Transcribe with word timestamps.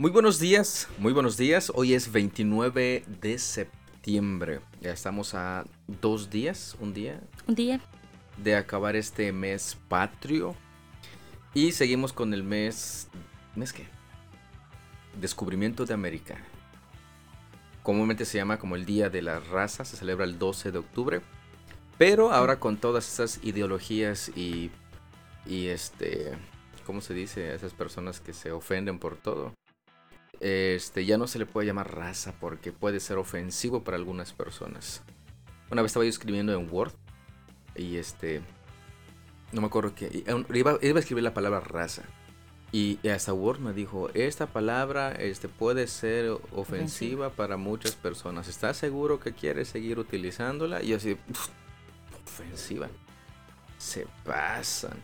Muy 0.00 0.12
buenos 0.12 0.38
días, 0.38 0.86
muy 0.98 1.12
buenos 1.12 1.36
días. 1.36 1.72
Hoy 1.74 1.92
es 1.92 2.12
29 2.12 3.02
de 3.20 3.36
septiembre. 3.36 4.60
Ya 4.80 4.92
estamos 4.92 5.34
a 5.34 5.64
dos 5.88 6.30
días, 6.30 6.76
un 6.78 6.94
día. 6.94 7.20
Un 7.48 7.56
día. 7.56 7.80
De 8.36 8.54
acabar 8.54 8.94
este 8.94 9.32
mes 9.32 9.76
patrio. 9.88 10.54
Y 11.52 11.72
seguimos 11.72 12.12
con 12.12 12.32
el 12.32 12.44
mes... 12.44 13.08
¿Mes 13.56 13.72
qué? 13.72 13.88
Descubrimiento 15.20 15.84
de 15.84 15.94
América. 15.94 16.36
Comúnmente 17.82 18.24
se 18.24 18.38
llama 18.38 18.60
como 18.60 18.76
el 18.76 18.86
Día 18.86 19.10
de 19.10 19.20
la 19.20 19.40
Raza, 19.40 19.84
se 19.84 19.96
celebra 19.96 20.26
el 20.26 20.38
12 20.38 20.70
de 20.70 20.78
octubre. 20.78 21.22
Pero 21.98 22.30
ahora 22.30 22.60
con 22.60 22.76
todas 22.76 23.12
esas 23.12 23.40
ideologías 23.42 24.28
y, 24.36 24.70
y 25.44 25.66
este, 25.66 26.38
¿cómo 26.86 27.00
se 27.00 27.14
dice? 27.14 27.52
Esas 27.52 27.72
personas 27.74 28.20
que 28.20 28.32
se 28.32 28.52
ofenden 28.52 29.00
por 29.00 29.16
todo. 29.16 29.54
Este, 30.40 31.04
ya 31.04 31.18
no 31.18 31.26
se 31.26 31.38
le 31.38 31.46
puede 31.46 31.66
llamar 31.66 31.94
raza 31.94 32.32
porque 32.38 32.72
puede 32.72 33.00
ser 33.00 33.18
ofensivo 33.18 33.82
para 33.82 33.96
algunas 33.96 34.32
personas. 34.32 35.02
Una 35.70 35.82
vez 35.82 35.90
estaba 35.90 36.04
yo 36.04 36.10
escribiendo 36.10 36.52
en 36.54 36.68
Word 36.72 36.92
y 37.74 37.96
este, 37.96 38.40
no 39.52 39.60
me 39.60 39.66
acuerdo 39.66 39.94
que, 39.94 40.24
iba, 40.54 40.78
iba 40.80 40.96
a 40.96 41.00
escribir 41.00 41.24
la 41.24 41.34
palabra 41.34 41.60
raza. 41.60 42.02
Y 42.70 42.98
hasta 43.08 43.32
Word 43.32 43.60
me 43.60 43.72
dijo, 43.72 44.10
esta 44.12 44.46
palabra 44.46 45.12
este, 45.12 45.48
puede 45.48 45.86
ser 45.86 46.38
ofensiva 46.54 47.30
para 47.30 47.56
muchas 47.56 47.92
personas. 47.92 48.46
¿Estás 48.46 48.76
seguro 48.76 49.20
que 49.20 49.32
quieres 49.32 49.68
seguir 49.68 49.98
utilizándola? 49.98 50.82
Y 50.82 50.88
yo 50.88 50.96
así, 50.98 51.16
ofensiva. 52.26 52.88
Se 53.78 54.06
pasan. 54.24 54.98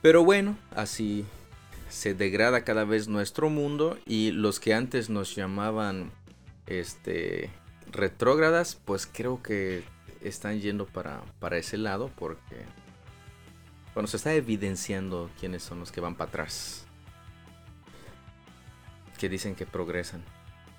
Pero 0.00 0.24
bueno, 0.24 0.56
así 0.74 1.26
se 1.92 2.14
degrada 2.14 2.64
cada 2.64 2.84
vez 2.84 3.06
nuestro 3.06 3.50
mundo 3.50 3.98
y 4.06 4.30
los 4.30 4.60
que 4.60 4.72
antes 4.72 5.10
nos 5.10 5.36
llamaban 5.36 6.10
este 6.66 7.50
retrógradas, 7.90 8.80
pues 8.82 9.06
creo 9.06 9.42
que 9.42 9.84
están 10.22 10.60
yendo 10.60 10.86
para, 10.86 11.22
para 11.38 11.58
ese 11.58 11.76
lado 11.76 12.10
porque 12.16 12.64
bueno, 13.92 14.06
se 14.06 14.16
está 14.16 14.32
evidenciando 14.32 15.30
quiénes 15.38 15.62
son 15.62 15.80
los 15.80 15.92
que 15.92 16.00
van 16.00 16.14
para 16.14 16.30
atrás. 16.30 16.86
Que 19.18 19.28
dicen 19.28 19.54
que 19.54 19.66
progresan, 19.66 20.24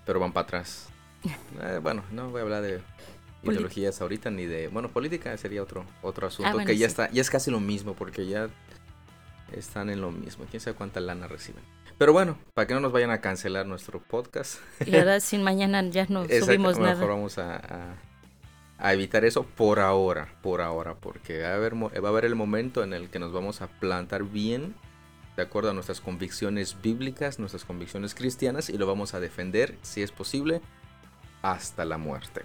pero 0.08 0.20
van 0.20 0.34
para 0.34 0.46
atrás. 0.46 0.90
Eh, 1.62 1.80
bueno, 1.82 2.04
no 2.12 2.32
voy 2.32 2.40
a 2.40 2.44
hablar 2.44 2.64
de 2.64 2.82
ideologías 3.44 4.02
ahorita 4.02 4.32
ni 4.32 4.46
de, 4.46 4.68
bueno, 4.68 4.90
política 4.90 5.38
sería 5.38 5.62
otro 5.62 5.86
otro 6.02 6.28
asunto 6.28 6.60
ah, 6.60 6.66
que 6.66 6.76
ya 6.76 6.88
está 6.88 7.10
ya 7.12 7.22
es 7.22 7.30
casi 7.30 7.52
lo 7.52 7.62
mismo 7.62 7.94
porque 7.94 8.26
ya 8.26 8.50
están 9.58 9.90
en 9.90 10.02
lo 10.02 10.12
mismo. 10.12 10.46
Quién 10.50 10.62
sabe 10.62 10.76
cuánta 10.76 11.00
lana 11.00 11.28
reciben. 11.28 11.64
Pero 11.98 12.14
bueno, 12.14 12.38
para 12.54 12.68
que 12.68 12.74
no 12.74 12.80
nos 12.80 12.92
vayan 12.92 13.12
a 13.12 13.22
cancelar 13.22 13.66
nuestro 13.66 14.02
podcast. 14.02 14.60
Y 14.86 14.96
ahora 14.96 15.20
sin 15.22 15.44
mañana 15.44 15.82
ya 15.90 16.06
no 16.10 16.26
subimos 16.26 16.80
nada. 16.80 16.96
Mejor 16.96 17.10
vamos 17.10 17.38
a, 17.38 17.96
a, 18.78 18.94
evitar 18.94 19.26
eso 19.26 19.44
por 19.44 19.80
ahora, 19.80 20.28
por 20.42 20.62
ahora, 20.62 20.96
porque 20.96 21.42
va 21.42 21.50
a, 21.50 21.56
haber, 21.56 21.76
va 21.76 22.08
a 22.08 22.12
haber 22.12 22.26
el 22.26 22.36
momento 22.36 22.84
en 22.84 22.94
el 22.94 23.10
que 23.10 23.20
nos 23.20 23.32
vamos 23.32 23.62
a 23.62 23.68
plantar 23.68 24.24
bien 24.24 24.76
de 25.36 25.44
acuerdo 25.44 25.72
a 25.72 25.74
nuestras 25.74 26.02
convicciones 26.02 26.78
bíblicas, 26.82 27.40
nuestras 27.40 27.66
convicciones 27.66 28.14
cristianas 28.14 28.70
y 28.70 28.78
lo 28.78 28.86
vamos 28.86 29.14
a 29.14 29.20
defender, 29.20 29.78
si 29.82 30.04
es 30.04 30.12
posible, 30.12 30.62
hasta 31.42 31.86
la 31.86 31.98
muerte. 31.98 32.42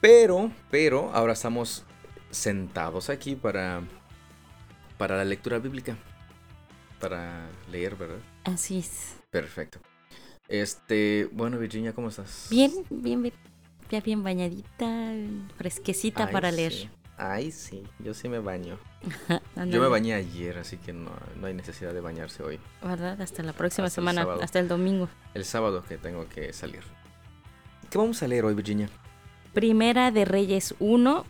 Pero, 0.00 0.50
pero, 0.70 1.10
ahora 1.12 1.34
estamos 1.34 1.84
sentados 2.30 3.10
aquí 3.10 3.34
para 3.34 3.82
para 5.00 5.16
la 5.16 5.24
lectura 5.24 5.58
bíblica. 5.58 5.96
Para 7.00 7.48
leer, 7.72 7.96
¿verdad? 7.96 8.18
Así 8.44 8.80
es. 8.80 9.16
Perfecto. 9.30 9.78
Este, 10.46 11.26
bueno, 11.32 11.58
Virginia, 11.58 11.94
¿cómo 11.94 12.08
estás? 12.08 12.48
Bien, 12.50 12.70
bien, 12.90 13.22
bien. 13.22 13.34
Ya 13.90 14.02
bien 14.02 14.22
bañadita, 14.22 15.14
fresquecita 15.56 16.30
para 16.30 16.52
leer. 16.52 16.90
Ay, 17.16 17.50
sí, 17.50 17.82
yo 17.98 18.12
sí 18.12 18.28
me 18.28 18.40
baño. 18.40 18.78
yo 19.66 19.80
me 19.80 19.88
bañé 19.88 20.12
ayer, 20.12 20.58
así 20.58 20.76
que 20.76 20.92
no, 20.92 21.10
no, 21.40 21.46
hay 21.46 21.54
necesidad 21.54 21.94
de 21.94 22.02
bañarse 22.02 22.42
hoy. 22.42 22.60
¿Verdad? 22.82 23.22
Hasta 23.22 23.42
la 23.42 23.54
próxima 23.54 23.88
semana, 23.88 24.26
hasta 24.42 24.58
el 24.58 24.68
domingo. 24.68 25.08
El 25.32 25.46
sábado 25.46 25.82
que 25.82 25.96
tengo 25.96 26.28
que 26.28 26.52
salir. 26.52 26.82
¿Qué 27.88 27.96
vamos 27.96 28.22
a 28.22 28.28
leer 28.28 28.44
hoy, 28.44 28.52
Virginia? 28.52 28.90
Primera 29.54 30.10
de 30.10 30.26
Reyes 30.26 30.74
1, 30.78 31.24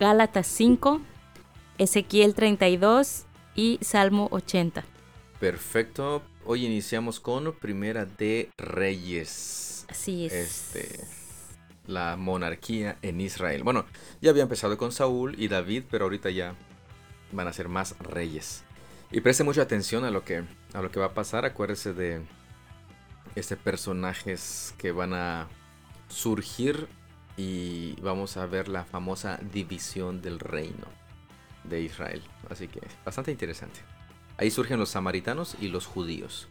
Gálatas 0.00 0.48
5, 0.48 1.02
Ezequiel 1.80 2.34
32 2.34 3.24
y 3.54 3.78
Salmo 3.80 4.28
80. 4.32 4.84
Perfecto. 5.40 6.22
Hoy 6.44 6.66
iniciamos 6.66 7.20
con 7.20 7.54
Primera 7.54 8.04
de 8.04 8.50
Reyes. 8.58 9.86
Así 9.88 10.26
es. 10.26 10.32
Este, 10.34 11.00
la 11.86 12.18
monarquía 12.18 12.98
en 13.00 13.22
Israel. 13.22 13.62
Bueno, 13.62 13.86
ya 14.20 14.28
había 14.28 14.42
empezado 14.42 14.76
con 14.76 14.92
Saúl 14.92 15.40
y 15.40 15.48
David, 15.48 15.84
pero 15.90 16.04
ahorita 16.04 16.28
ya 16.28 16.54
van 17.32 17.48
a 17.48 17.52
ser 17.54 17.70
más 17.70 17.98
reyes. 17.98 18.62
Y 19.10 19.22
preste 19.22 19.42
mucha 19.42 19.62
atención 19.62 20.04
a 20.04 20.10
lo 20.10 20.22
que, 20.22 20.44
a 20.74 20.82
lo 20.82 20.90
que 20.90 21.00
va 21.00 21.06
a 21.06 21.14
pasar. 21.14 21.46
Acuérdese 21.46 21.94
de 21.94 22.20
este 23.36 23.56
personajes 23.56 24.74
que 24.76 24.92
van 24.92 25.14
a 25.14 25.48
surgir 26.10 26.88
y 27.38 27.98
vamos 28.02 28.36
a 28.36 28.44
ver 28.44 28.68
la 28.68 28.84
famosa 28.84 29.40
división 29.50 30.20
del 30.20 30.40
reino 30.40 30.99
de 31.64 31.82
Israel. 31.82 32.22
Así 32.48 32.68
que 32.68 32.80
bastante 33.04 33.30
interesante. 33.30 33.80
Ahí 34.36 34.50
surgen 34.50 34.78
los 34.78 34.90
samaritanos 34.90 35.56
y 35.60 35.68
los 35.68 35.86
judíos. 35.86 36.48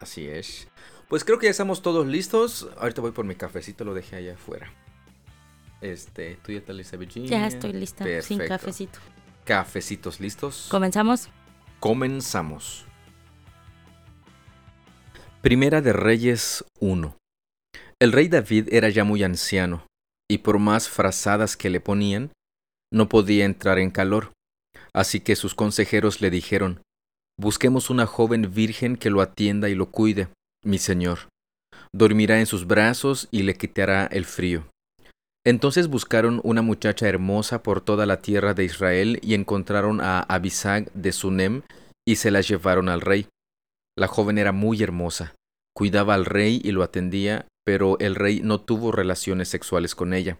Así 0.00 0.28
es. 0.28 0.68
Pues 1.08 1.24
creo 1.24 1.38
que 1.38 1.46
ya 1.46 1.50
estamos 1.50 1.82
todos 1.82 2.06
listos. 2.06 2.68
Ahorita 2.78 3.00
voy 3.00 3.12
por 3.12 3.24
mi 3.24 3.34
cafecito, 3.34 3.84
lo 3.84 3.94
dejé 3.94 4.16
allá 4.16 4.34
afuera. 4.34 4.72
Este, 5.80 6.38
¿tú 6.44 6.52
ya 6.52 6.58
estás 6.58 6.76
lista, 6.76 6.96
Virginia? 6.96 7.30
Ya 7.30 7.46
estoy 7.46 7.72
lista, 7.72 8.04
sin 8.22 8.38
cafecito. 8.38 9.00
Cafecitos 9.44 10.20
listos. 10.20 10.68
¿Comenzamos? 10.70 11.28
Comenzamos. 11.80 12.84
Primera 15.40 15.82
de 15.82 15.92
Reyes 15.92 16.64
1. 16.78 17.16
El 17.98 18.12
rey 18.12 18.28
David 18.28 18.68
era 18.72 18.88
ya 18.88 19.02
muy 19.02 19.24
anciano, 19.24 19.86
y 20.30 20.38
por 20.38 20.60
más 20.60 20.88
frazadas 20.88 21.56
que 21.56 21.68
le 21.68 21.80
ponían, 21.80 22.30
no 22.92 23.08
podía 23.08 23.44
entrar 23.44 23.78
en 23.78 23.90
calor. 23.90 24.32
Así 24.92 25.20
que 25.20 25.34
sus 25.34 25.54
consejeros 25.54 26.20
le 26.20 26.30
dijeron, 26.30 26.82
Busquemos 27.38 27.90
una 27.90 28.06
joven 28.06 28.52
virgen 28.54 28.96
que 28.96 29.10
lo 29.10 29.22
atienda 29.22 29.68
y 29.68 29.74
lo 29.74 29.90
cuide, 29.90 30.28
mi 30.64 30.78
señor. 30.78 31.28
Dormirá 31.92 32.38
en 32.38 32.46
sus 32.46 32.66
brazos 32.66 33.28
y 33.30 33.42
le 33.42 33.54
quitará 33.54 34.06
el 34.06 34.24
frío. 34.24 34.68
Entonces 35.44 35.88
buscaron 35.88 36.40
una 36.44 36.62
muchacha 36.62 37.08
hermosa 37.08 37.62
por 37.62 37.80
toda 37.80 38.06
la 38.06 38.18
tierra 38.18 38.54
de 38.54 38.64
Israel 38.64 39.18
y 39.22 39.34
encontraron 39.34 40.00
a 40.00 40.20
Abisag 40.20 40.92
de 40.92 41.10
Sunem 41.10 41.62
y 42.06 42.16
se 42.16 42.30
la 42.30 42.42
llevaron 42.42 42.88
al 42.88 43.00
rey. 43.00 43.26
La 43.96 44.06
joven 44.06 44.38
era 44.38 44.52
muy 44.52 44.82
hermosa, 44.82 45.34
cuidaba 45.74 46.14
al 46.14 46.26
rey 46.26 46.60
y 46.62 46.70
lo 46.70 46.82
atendía, 46.82 47.46
pero 47.64 47.98
el 47.98 48.14
rey 48.14 48.40
no 48.42 48.60
tuvo 48.60 48.92
relaciones 48.92 49.48
sexuales 49.48 49.94
con 49.94 50.14
ella. 50.14 50.38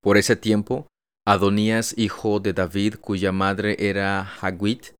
Por 0.00 0.16
ese 0.16 0.34
tiempo, 0.34 0.86
Adonías, 1.28 1.92
hijo 1.98 2.40
de 2.40 2.54
David, 2.54 2.94
cuya 3.02 3.32
madre 3.32 3.76
era 3.80 4.22
Hagwit, 4.40 4.94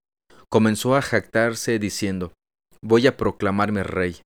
comenzó 0.51 0.95
a 0.95 1.01
jactarse 1.01 1.79
diciendo, 1.79 2.35
Voy 2.83 3.07
a 3.07 3.17
proclamarme 3.17 3.83
rey. 3.83 4.21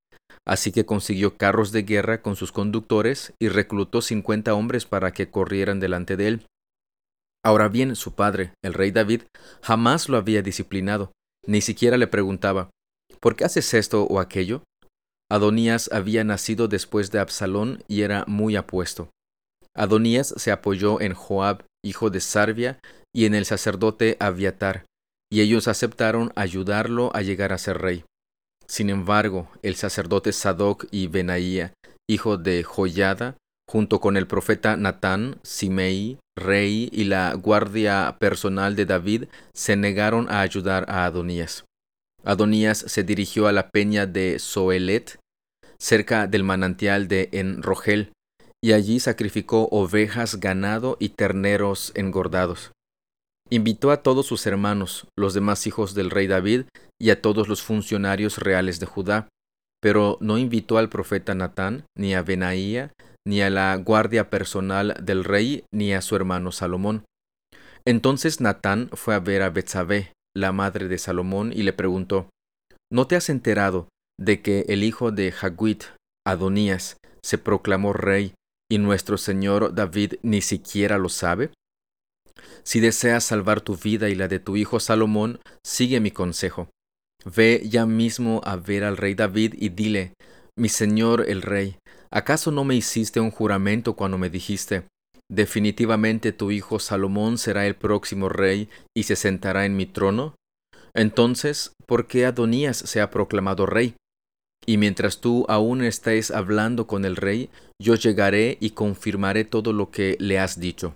Así 0.44 0.72
que 0.72 0.84
consiguió 0.84 1.36
carros 1.36 1.70
de 1.70 1.84
guerra 1.84 2.20
con 2.20 2.34
sus 2.34 2.50
conductores 2.50 3.34
y 3.40 3.50
reclutó 3.50 4.02
cincuenta 4.02 4.54
hombres 4.54 4.84
para 4.84 5.12
que 5.12 5.30
corrieran 5.30 5.78
delante 5.78 6.16
de 6.16 6.26
él. 6.26 6.46
Ahora 7.44 7.68
bien, 7.68 7.94
su 7.94 8.16
padre, 8.16 8.52
el 8.64 8.74
rey 8.74 8.90
David, 8.90 9.22
jamás 9.62 10.08
lo 10.08 10.16
había 10.16 10.42
disciplinado, 10.42 11.12
ni 11.46 11.60
siquiera 11.60 11.98
le 11.98 12.08
preguntaba, 12.08 12.70
¿por 13.20 13.36
qué 13.36 13.44
haces 13.44 13.74
esto 13.74 14.02
o 14.02 14.18
aquello? 14.18 14.64
Adonías 15.30 15.88
había 15.92 16.24
nacido 16.24 16.66
después 16.66 17.12
de 17.12 17.20
Absalón 17.20 17.84
y 17.86 18.02
era 18.02 18.24
muy 18.26 18.56
apuesto. 18.56 19.08
Adonías 19.76 20.34
se 20.36 20.50
apoyó 20.50 21.00
en 21.00 21.14
Joab, 21.14 21.64
hijo 21.84 22.10
de 22.10 22.20
Sarvia, 22.20 22.78
y 23.14 23.26
en 23.26 23.34
el 23.34 23.44
sacerdote 23.44 24.16
Abiatar, 24.20 24.84
y 25.30 25.40
ellos 25.40 25.68
aceptaron 25.68 26.32
ayudarlo 26.36 27.14
a 27.14 27.22
llegar 27.22 27.52
a 27.52 27.58
ser 27.58 27.78
rey. 27.78 28.04
Sin 28.66 28.90
embargo, 28.90 29.50
el 29.62 29.74
sacerdote 29.74 30.32
Sadoc 30.32 30.86
y 30.90 31.06
Benaía, 31.08 31.74
hijo 32.08 32.38
de 32.38 32.62
Joyada, 32.62 33.36
junto 33.68 34.00
con 34.00 34.16
el 34.16 34.26
profeta 34.26 34.76
Natán, 34.76 35.38
Simei, 35.42 36.18
rey 36.36 36.88
y 36.92 37.04
la 37.04 37.34
guardia 37.34 38.16
personal 38.18 38.76
de 38.76 38.86
David, 38.86 39.24
se 39.54 39.76
negaron 39.76 40.30
a 40.30 40.40
ayudar 40.40 40.84
a 40.88 41.04
Adonías. 41.04 41.64
Adonías 42.24 42.78
se 42.78 43.02
dirigió 43.02 43.48
a 43.48 43.52
la 43.52 43.70
peña 43.70 44.06
de 44.06 44.38
Soelet, 44.38 45.18
cerca 45.78 46.26
del 46.26 46.44
manantial 46.44 47.08
de 47.08 47.28
Enrogel, 47.32 48.12
y 48.64 48.72
allí 48.72 49.00
sacrificó 49.00 49.68
ovejas, 49.70 50.38
ganado 50.38 50.96
y 51.00 51.10
terneros 51.10 51.92
engordados. 51.94 52.72
Invitó 53.50 53.90
a 53.90 54.02
todos 54.02 54.26
sus 54.26 54.46
hermanos, 54.46 55.06
los 55.18 55.34
demás 55.34 55.66
hijos 55.66 55.94
del 55.94 56.10
rey 56.10 56.26
David, 56.26 56.62
y 57.00 57.10
a 57.10 57.20
todos 57.20 57.48
los 57.48 57.62
funcionarios 57.62 58.38
reales 58.38 58.78
de 58.78 58.86
Judá, 58.86 59.28
pero 59.82 60.16
no 60.20 60.38
invitó 60.38 60.78
al 60.78 60.88
profeta 60.88 61.34
Natán, 61.34 61.84
ni 61.98 62.14
a 62.14 62.22
Benaía, 62.22 62.92
ni 63.26 63.42
a 63.42 63.50
la 63.50 63.76
guardia 63.76 64.30
personal 64.30 64.96
del 65.02 65.24
rey, 65.24 65.64
ni 65.72 65.92
a 65.92 66.00
su 66.00 66.14
hermano 66.14 66.52
Salomón. 66.52 67.04
Entonces 67.84 68.40
Natán 68.40 68.88
fue 68.92 69.14
a 69.14 69.18
ver 69.18 69.42
a 69.42 69.50
Betsabé, 69.50 70.12
la 70.34 70.52
madre 70.52 70.86
de 70.86 70.98
Salomón, 70.98 71.52
y 71.52 71.64
le 71.64 71.72
preguntó, 71.72 72.30
¿No 72.90 73.06
te 73.08 73.16
has 73.16 73.28
enterado 73.28 73.88
de 74.20 74.40
que 74.40 74.66
el 74.68 74.84
hijo 74.84 75.10
de 75.10 75.32
Hagüit, 75.32 75.84
Adonías, 76.24 76.96
se 77.24 77.38
proclamó 77.38 77.92
rey, 77.92 78.34
y 78.72 78.78
nuestro 78.78 79.18
señor 79.18 79.74
David 79.74 80.14
ni 80.22 80.40
siquiera 80.40 80.96
lo 80.96 81.10
sabe? 81.10 81.50
Si 82.62 82.80
deseas 82.80 83.22
salvar 83.22 83.60
tu 83.60 83.76
vida 83.76 84.08
y 84.08 84.14
la 84.14 84.28
de 84.28 84.38
tu 84.38 84.56
hijo 84.56 84.80
Salomón, 84.80 85.40
sigue 85.62 86.00
mi 86.00 86.10
consejo. 86.10 86.70
Ve 87.26 87.60
ya 87.66 87.84
mismo 87.84 88.40
a 88.46 88.56
ver 88.56 88.84
al 88.84 88.96
rey 88.96 89.12
David 89.12 89.56
y 89.58 89.68
dile, 89.68 90.14
mi 90.58 90.70
señor 90.70 91.26
el 91.28 91.42
rey, 91.42 91.76
¿acaso 92.10 92.50
no 92.50 92.64
me 92.64 92.74
hiciste 92.74 93.20
un 93.20 93.30
juramento 93.30 93.92
cuando 93.92 94.16
me 94.16 94.30
dijiste, 94.30 94.84
definitivamente 95.30 96.32
tu 96.32 96.50
hijo 96.50 96.78
Salomón 96.78 97.36
será 97.36 97.66
el 97.66 97.76
próximo 97.76 98.30
rey 98.30 98.70
y 98.96 99.02
se 99.02 99.16
sentará 99.16 99.66
en 99.66 99.76
mi 99.76 99.84
trono? 99.84 100.34
Entonces, 100.94 101.72
¿por 101.86 102.06
qué 102.06 102.24
Adonías 102.24 102.78
se 102.78 103.02
ha 103.02 103.10
proclamado 103.10 103.66
rey? 103.66 103.96
Y 104.64 104.76
mientras 104.76 105.20
tú 105.20 105.44
aún 105.48 105.82
estés 105.82 106.30
hablando 106.30 106.86
con 106.86 107.04
el 107.04 107.16
rey, 107.16 107.50
yo 107.80 107.94
llegaré 107.94 108.58
y 108.60 108.70
confirmaré 108.70 109.44
todo 109.44 109.72
lo 109.72 109.90
que 109.90 110.16
le 110.20 110.38
has 110.38 110.60
dicho. 110.60 110.94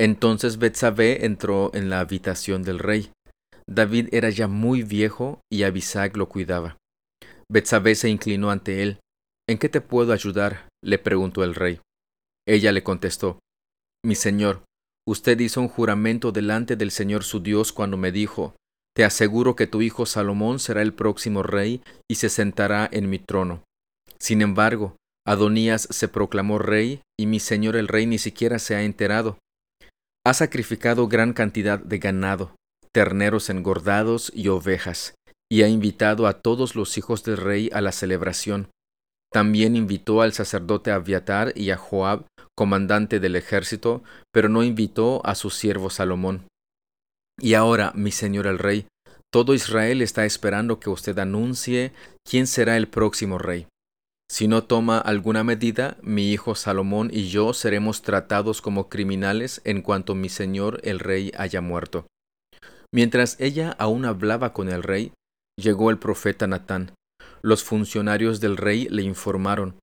Entonces 0.00 0.58
Betsabé 0.58 1.26
entró 1.26 1.70
en 1.74 1.90
la 1.90 2.00
habitación 2.00 2.62
del 2.62 2.78
rey. 2.78 3.10
David 3.68 4.08
era 4.12 4.30
ya 4.30 4.48
muy 4.48 4.82
viejo 4.82 5.40
y 5.52 5.64
Abisag 5.64 6.16
lo 6.16 6.28
cuidaba. 6.28 6.78
Betsabé 7.50 7.94
se 7.94 8.08
inclinó 8.08 8.50
ante 8.50 8.82
él. 8.82 9.00
¿En 9.48 9.58
qué 9.58 9.68
te 9.68 9.80
puedo 9.80 10.12
ayudar? 10.12 10.68
le 10.82 10.98
preguntó 10.98 11.42
el 11.42 11.54
rey. 11.54 11.80
Ella 12.46 12.72
le 12.72 12.82
contestó, 12.82 13.40
Mi 14.04 14.14
señor, 14.14 14.62
usted 15.06 15.38
hizo 15.40 15.60
un 15.60 15.68
juramento 15.68 16.32
delante 16.32 16.76
del 16.76 16.90
Señor 16.90 17.24
su 17.24 17.40
Dios 17.40 17.72
cuando 17.72 17.96
me 17.96 18.12
dijo, 18.12 18.54
Te 18.98 19.04
aseguro 19.04 19.54
que 19.54 19.68
tu 19.68 19.80
hijo 19.80 20.06
Salomón 20.06 20.58
será 20.58 20.82
el 20.82 20.92
próximo 20.92 21.44
rey 21.44 21.82
y 22.10 22.16
se 22.16 22.28
sentará 22.28 22.88
en 22.90 23.08
mi 23.08 23.20
trono. 23.20 23.62
Sin 24.18 24.42
embargo, 24.42 24.96
Adonías 25.24 25.86
se 25.88 26.08
proclamó 26.08 26.58
rey 26.58 27.02
y 27.16 27.26
mi 27.26 27.38
señor 27.38 27.76
el 27.76 27.86
rey 27.86 28.06
ni 28.06 28.18
siquiera 28.18 28.58
se 28.58 28.74
ha 28.74 28.82
enterado. 28.82 29.38
Ha 30.26 30.34
sacrificado 30.34 31.06
gran 31.06 31.32
cantidad 31.32 31.78
de 31.78 31.98
ganado, 31.98 32.56
terneros 32.92 33.50
engordados 33.50 34.32
y 34.34 34.48
ovejas, 34.48 35.14
y 35.48 35.62
ha 35.62 35.68
invitado 35.68 36.26
a 36.26 36.32
todos 36.40 36.74
los 36.74 36.98
hijos 36.98 37.22
del 37.22 37.36
rey 37.36 37.70
a 37.72 37.80
la 37.80 37.92
celebración. 37.92 38.68
También 39.32 39.76
invitó 39.76 40.22
al 40.22 40.32
sacerdote 40.32 40.90
Abiatar 40.90 41.52
y 41.54 41.70
a 41.70 41.76
Joab, 41.76 42.24
comandante 42.56 43.20
del 43.20 43.36
ejército, 43.36 44.02
pero 44.32 44.48
no 44.48 44.64
invitó 44.64 45.24
a 45.24 45.36
su 45.36 45.50
siervo 45.50 45.88
Salomón. 45.88 46.48
Y 47.38 47.54
ahora, 47.54 47.92
mi 47.94 48.10
señor 48.10 48.46
el 48.46 48.58
rey, 48.58 48.86
todo 49.30 49.54
Israel 49.54 50.02
está 50.02 50.24
esperando 50.24 50.80
que 50.80 50.90
usted 50.90 51.18
anuncie 51.18 51.92
quién 52.24 52.46
será 52.46 52.76
el 52.76 52.88
próximo 52.88 53.38
rey. 53.38 53.66
Si 54.30 54.46
no 54.46 54.64
toma 54.64 54.98
alguna 54.98 55.44
medida, 55.44 55.96
mi 56.02 56.32
hijo 56.32 56.54
Salomón 56.54 57.10
y 57.12 57.28
yo 57.28 57.54
seremos 57.54 58.02
tratados 58.02 58.60
como 58.60 58.88
criminales 58.88 59.60
en 59.64 59.80
cuanto 59.80 60.14
mi 60.14 60.28
señor 60.28 60.80
el 60.84 60.98
rey 60.98 61.32
haya 61.36 61.60
muerto. 61.60 62.06
Mientras 62.92 63.36
ella 63.40 63.74
aún 63.78 64.04
hablaba 64.04 64.52
con 64.52 64.68
el 64.68 64.82
rey, 64.82 65.12
llegó 65.58 65.90
el 65.90 65.98
profeta 65.98 66.46
Natán. 66.46 66.92
Los 67.42 67.64
funcionarios 67.64 68.40
del 68.40 68.56
rey 68.56 68.86
le 68.90 69.02
informaron, 69.02 69.78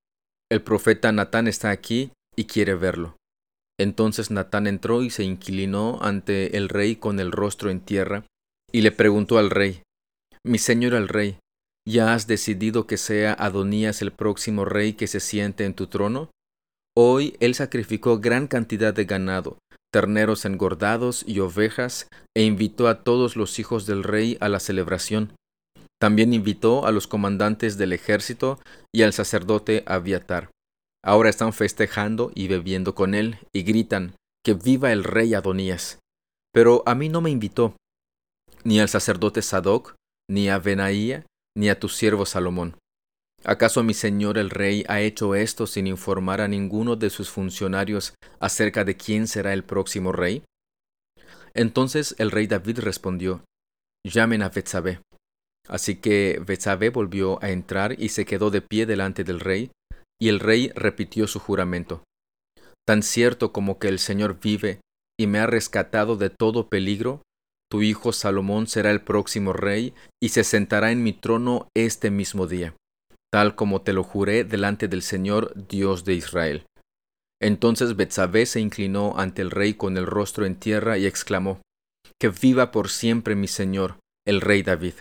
el 0.51 0.61
profeta 0.61 1.11
Natán 1.11 1.47
está 1.47 1.71
aquí 1.71 2.11
y 2.35 2.45
quiere 2.45 2.75
verlo. 2.75 3.15
Entonces 3.79 4.31
Natán 4.31 4.67
entró 4.67 5.03
y 5.03 5.09
se 5.09 5.23
inclinó 5.23 5.99
ante 6.01 6.57
el 6.57 6.69
rey 6.69 6.95
con 6.95 7.19
el 7.19 7.31
rostro 7.31 7.69
en 7.69 7.81
tierra, 7.81 8.25
y 8.71 8.81
le 8.81 8.91
preguntó 8.91 9.37
al 9.37 9.49
rey, 9.49 9.81
Mi 10.43 10.57
señor 10.57 10.93
el 10.93 11.07
rey, 11.07 11.37
¿Ya 11.87 12.13
has 12.13 12.25
decidido 12.25 12.87
que 12.87 12.97
sea 12.97 13.33
Adonías 13.33 14.01
el 14.01 14.11
próximo 14.11 14.65
rey 14.65 14.93
que 14.93 15.05
se 15.05 15.19
siente 15.19 15.65
en 15.65 15.75
tu 15.75 15.85
trono? 15.85 16.31
Hoy 16.97 17.35
él 17.39 17.53
sacrificó 17.53 18.19
gran 18.19 18.47
cantidad 18.47 18.93
de 18.93 19.05
ganado, 19.05 19.59
terneros 19.93 20.45
engordados 20.45 21.23
y 21.27 21.39
ovejas, 21.41 22.07
e 22.35 22.43
invitó 22.43 22.87
a 22.87 23.03
todos 23.03 23.35
los 23.35 23.59
hijos 23.59 23.85
del 23.85 24.03
rey 24.03 24.37
a 24.39 24.49
la 24.49 24.59
celebración. 24.59 25.33
También 26.01 26.33
invitó 26.33 26.87
a 26.87 26.91
los 26.91 27.05
comandantes 27.05 27.77
del 27.77 27.93
ejército 27.93 28.59
y 28.93 29.03
al 29.03 29.13
sacerdote 29.13 29.83
Abiatar. 29.85 30.49
Ahora 31.05 31.29
están 31.29 31.53
festejando 31.53 32.31
y 32.33 32.47
bebiendo 32.47 32.95
con 32.95 33.13
él, 33.13 33.37
y 33.53 33.61
gritan, 33.61 34.15
que 34.43 34.55
viva 34.55 34.91
el 34.91 35.03
rey 35.03 35.35
Adonías. 35.35 35.99
Pero 36.51 36.81
a 36.87 36.95
mí 36.95 37.09
no 37.09 37.21
me 37.21 37.29
invitó, 37.29 37.75
ni 38.63 38.79
al 38.79 38.89
sacerdote 38.89 39.43
Sadoc, 39.43 39.93
ni 40.27 40.49
a 40.49 40.57
Benaía, 40.57 41.23
ni 41.55 41.69
a 41.69 41.79
tu 41.79 41.89
siervo 41.89 42.25
Salomón. 42.25 42.77
¿Acaso 43.43 43.83
mi 43.83 43.93
señor 43.93 44.39
el 44.39 44.49
rey 44.49 44.83
ha 44.87 45.01
hecho 45.01 45.35
esto 45.35 45.67
sin 45.67 45.85
informar 45.85 46.41
a 46.41 46.47
ninguno 46.47 46.95
de 46.95 47.11
sus 47.11 47.29
funcionarios 47.29 48.15
acerca 48.39 48.83
de 48.83 48.97
quién 48.97 49.27
será 49.27 49.53
el 49.53 49.63
próximo 49.63 50.11
rey? 50.11 50.43
Entonces 51.53 52.15
el 52.17 52.31
rey 52.31 52.47
David 52.47 52.79
respondió, 52.79 53.43
Llamen 54.03 54.41
a 54.41 54.49
Betsabé. 54.49 54.99
Así 55.67 55.97
que 55.97 56.41
Betsabé 56.43 56.89
volvió 56.89 57.41
a 57.43 57.51
entrar 57.51 57.99
y 58.01 58.09
se 58.09 58.25
quedó 58.25 58.49
de 58.49 58.61
pie 58.61 58.87
delante 58.87 59.23
del 59.23 59.39
rey, 59.39 59.69
y 60.21 60.29
el 60.29 60.39
rey 60.39 60.71
repitió 60.75 61.27
su 61.27 61.39
juramento. 61.39 62.03
Tan 62.87 63.03
cierto 63.03 63.51
como 63.51 63.79
que 63.79 63.87
el 63.87 63.99
Señor 63.99 64.39
vive 64.39 64.79
y 65.19 65.27
me 65.27 65.39
ha 65.39 65.47
rescatado 65.47 66.17
de 66.17 66.29
todo 66.29 66.67
peligro, 66.67 67.21
tu 67.69 67.81
hijo 67.81 68.13
Salomón 68.13 68.67
será 68.67 68.91
el 68.91 69.01
próximo 69.01 69.53
rey 69.53 69.93
y 70.21 70.29
se 70.29 70.43
sentará 70.43 70.91
en 70.91 71.03
mi 71.03 71.13
trono 71.13 71.67
este 71.75 72.11
mismo 72.11 72.47
día, 72.47 72.75
tal 73.33 73.55
como 73.55 73.81
te 73.81 73.93
lo 73.93 74.03
juré 74.03 74.43
delante 74.43 74.87
del 74.87 75.01
Señor 75.01 75.53
Dios 75.67 76.05
de 76.05 76.13
Israel. 76.13 76.65
Entonces 77.41 77.95
Betsabé 77.95 78.45
se 78.45 78.59
inclinó 78.59 79.17
ante 79.17 79.41
el 79.41 79.51
rey 79.51 79.73
con 79.73 79.97
el 79.97 80.05
rostro 80.05 80.45
en 80.45 80.55
tierra 80.55 80.97
y 80.97 81.05
exclamó, 81.05 81.61
Que 82.19 82.29
viva 82.29 82.71
por 82.71 82.89
siempre 82.89 83.35
mi 83.35 83.47
señor, 83.47 83.97
el 84.25 84.41
rey 84.41 84.63
David. 84.63 84.93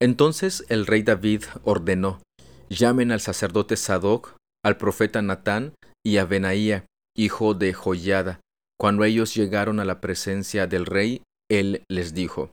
Entonces 0.00 0.66
el 0.68 0.86
rey 0.86 1.02
David 1.02 1.44
ordenó, 1.64 2.20
llamen 2.68 3.12
al 3.12 3.20
sacerdote 3.20 3.76
Sadoc, 3.76 4.36
al 4.64 4.76
profeta 4.76 5.22
Natán 5.22 5.74
y 6.04 6.18
a 6.18 6.24
Benaía, 6.24 6.86
hijo 7.16 7.54
de 7.54 7.72
Joyada. 7.72 8.40
Cuando 8.78 9.04
ellos 9.04 9.34
llegaron 9.34 9.80
a 9.80 9.84
la 9.84 10.00
presencia 10.00 10.66
del 10.66 10.86
rey, 10.86 11.22
él 11.50 11.84
les 11.88 12.14
dijo, 12.14 12.50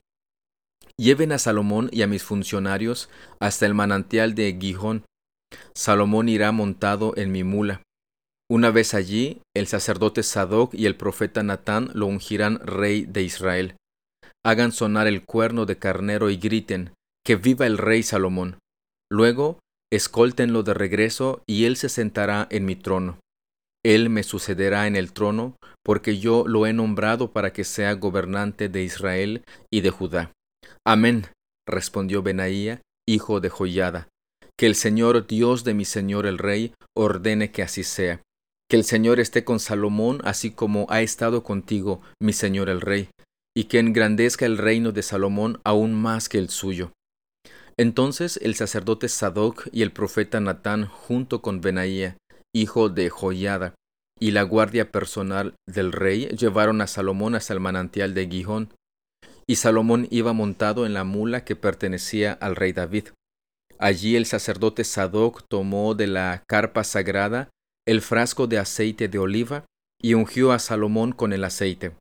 Lleven 0.96 1.32
a 1.32 1.38
Salomón 1.38 1.88
y 1.92 2.02
a 2.02 2.06
mis 2.06 2.22
funcionarios 2.22 3.10
hasta 3.40 3.66
el 3.66 3.74
manantial 3.74 4.34
de 4.34 4.56
Gijón. 4.60 5.04
Salomón 5.74 6.28
irá 6.28 6.52
montado 6.52 7.14
en 7.16 7.32
mi 7.32 7.42
mula. 7.42 7.82
Una 8.48 8.70
vez 8.70 8.94
allí, 8.94 9.40
el 9.56 9.66
sacerdote 9.66 10.22
Sadoc 10.22 10.74
y 10.74 10.86
el 10.86 10.96
profeta 10.96 11.42
Natán 11.42 11.90
lo 11.94 12.06
ungirán 12.06 12.60
rey 12.60 13.06
de 13.06 13.22
Israel. 13.22 13.76
Hagan 14.44 14.70
sonar 14.70 15.06
el 15.06 15.24
cuerno 15.24 15.66
de 15.66 15.78
carnero 15.78 16.30
y 16.30 16.36
griten, 16.36 16.92
que 17.24 17.36
viva 17.36 17.66
el 17.66 17.78
rey 17.78 18.02
Salomón. 18.02 18.58
Luego, 19.10 19.58
escóltenlo 19.94 20.62
de 20.62 20.74
regreso 20.74 21.42
y 21.46 21.64
él 21.64 21.76
se 21.76 21.88
sentará 21.88 22.46
en 22.50 22.64
mi 22.64 22.76
trono. 22.76 23.18
Él 23.84 24.08
me 24.08 24.22
sucederá 24.22 24.86
en 24.86 24.96
el 24.96 25.12
trono, 25.12 25.56
porque 25.84 26.18
yo 26.18 26.44
lo 26.46 26.66
he 26.66 26.72
nombrado 26.72 27.32
para 27.32 27.52
que 27.52 27.64
sea 27.64 27.92
gobernante 27.92 28.68
de 28.68 28.82
Israel 28.82 29.44
y 29.70 29.82
de 29.82 29.90
Judá. 29.90 30.32
Amén, 30.86 31.26
respondió 31.68 32.22
Benaía, 32.22 32.80
hijo 33.06 33.40
de 33.40 33.50
Joyada. 33.50 34.08
Que 34.58 34.66
el 34.66 34.74
Señor 34.74 35.26
Dios 35.26 35.64
de 35.64 35.74
mi 35.74 35.84
Señor 35.84 36.26
el 36.26 36.38
Rey 36.38 36.72
ordene 36.96 37.50
que 37.50 37.62
así 37.62 37.84
sea. 37.84 38.22
Que 38.70 38.76
el 38.76 38.84
Señor 38.84 39.20
esté 39.20 39.44
con 39.44 39.60
Salomón 39.60 40.20
así 40.24 40.50
como 40.50 40.86
ha 40.88 41.02
estado 41.02 41.42
contigo, 41.42 42.00
mi 42.22 42.32
Señor 42.32 42.70
el 42.70 42.80
Rey, 42.80 43.10
y 43.54 43.64
que 43.64 43.78
engrandezca 43.78 44.46
el 44.46 44.56
reino 44.56 44.92
de 44.92 45.02
Salomón 45.02 45.60
aún 45.64 45.92
más 45.92 46.30
que 46.30 46.38
el 46.38 46.48
suyo. 46.48 46.92
Entonces 47.76 48.38
el 48.42 48.54
sacerdote 48.54 49.08
Sadoc 49.08 49.68
y 49.72 49.82
el 49.82 49.92
profeta 49.92 50.40
Natán 50.40 50.86
junto 50.86 51.42
con 51.42 51.60
Benaía 51.60 52.16
hijo 52.54 52.88
de 52.88 53.10
Joyada, 53.10 53.74
y 54.18 54.30
la 54.30 54.44
guardia 54.44 54.90
personal 54.92 55.54
del 55.66 55.92
rey 55.92 56.28
llevaron 56.28 56.80
a 56.80 56.86
Salomón 56.86 57.34
hasta 57.34 57.52
el 57.52 57.60
manantial 57.60 58.14
de 58.14 58.28
Gijón. 58.28 58.72
Y 59.46 59.56
Salomón 59.56 60.06
iba 60.10 60.32
montado 60.32 60.86
en 60.86 60.94
la 60.94 61.04
mula 61.04 61.44
que 61.44 61.56
pertenecía 61.56 62.32
al 62.32 62.56
rey 62.56 62.72
David. 62.72 63.08
Allí 63.78 64.14
el 64.16 64.24
sacerdote 64.24 64.84
Sadoc 64.84 65.42
tomó 65.48 65.94
de 65.94 66.06
la 66.06 66.44
carpa 66.46 66.84
sagrada 66.84 67.50
el 67.86 68.00
frasco 68.00 68.46
de 68.46 68.58
aceite 68.58 69.08
de 69.08 69.18
oliva 69.18 69.64
y 70.00 70.14
ungió 70.14 70.52
a 70.52 70.58
Salomón 70.58 71.12
con 71.12 71.32
el 71.32 71.44
aceite. 71.44 71.92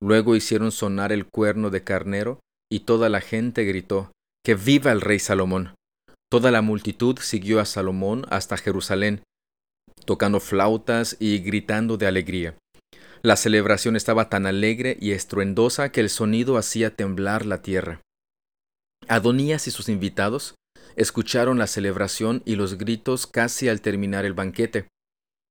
Luego 0.00 0.34
hicieron 0.34 0.72
sonar 0.72 1.12
el 1.12 1.26
cuerno 1.26 1.70
de 1.70 1.84
carnero, 1.84 2.40
y 2.72 2.80
toda 2.80 3.08
la 3.08 3.20
gente 3.20 3.64
gritó, 3.64 4.10
Que 4.44 4.54
viva 4.56 4.90
el 4.90 5.00
rey 5.00 5.20
Salomón. 5.20 5.74
Toda 6.30 6.50
la 6.50 6.62
multitud 6.62 7.18
siguió 7.20 7.60
a 7.60 7.64
Salomón 7.64 8.26
hasta 8.28 8.56
Jerusalén, 8.56 9.22
tocando 10.04 10.40
flautas 10.40 11.16
y 11.20 11.38
gritando 11.38 11.96
de 11.96 12.06
alegría. 12.06 12.56
La 13.22 13.36
celebración 13.36 13.94
estaba 13.94 14.28
tan 14.28 14.46
alegre 14.46 14.96
y 15.00 15.12
estruendosa 15.12 15.92
que 15.92 16.00
el 16.00 16.10
sonido 16.10 16.56
hacía 16.56 16.96
temblar 16.96 17.46
la 17.46 17.62
tierra. 17.62 18.00
Adonías 19.06 19.68
y 19.68 19.70
sus 19.70 19.88
invitados 19.88 20.56
escucharon 20.96 21.58
la 21.58 21.68
celebración 21.68 22.42
y 22.44 22.56
los 22.56 22.78
gritos 22.78 23.28
casi 23.28 23.68
al 23.68 23.80
terminar 23.80 24.24
el 24.24 24.32
banquete. 24.32 24.88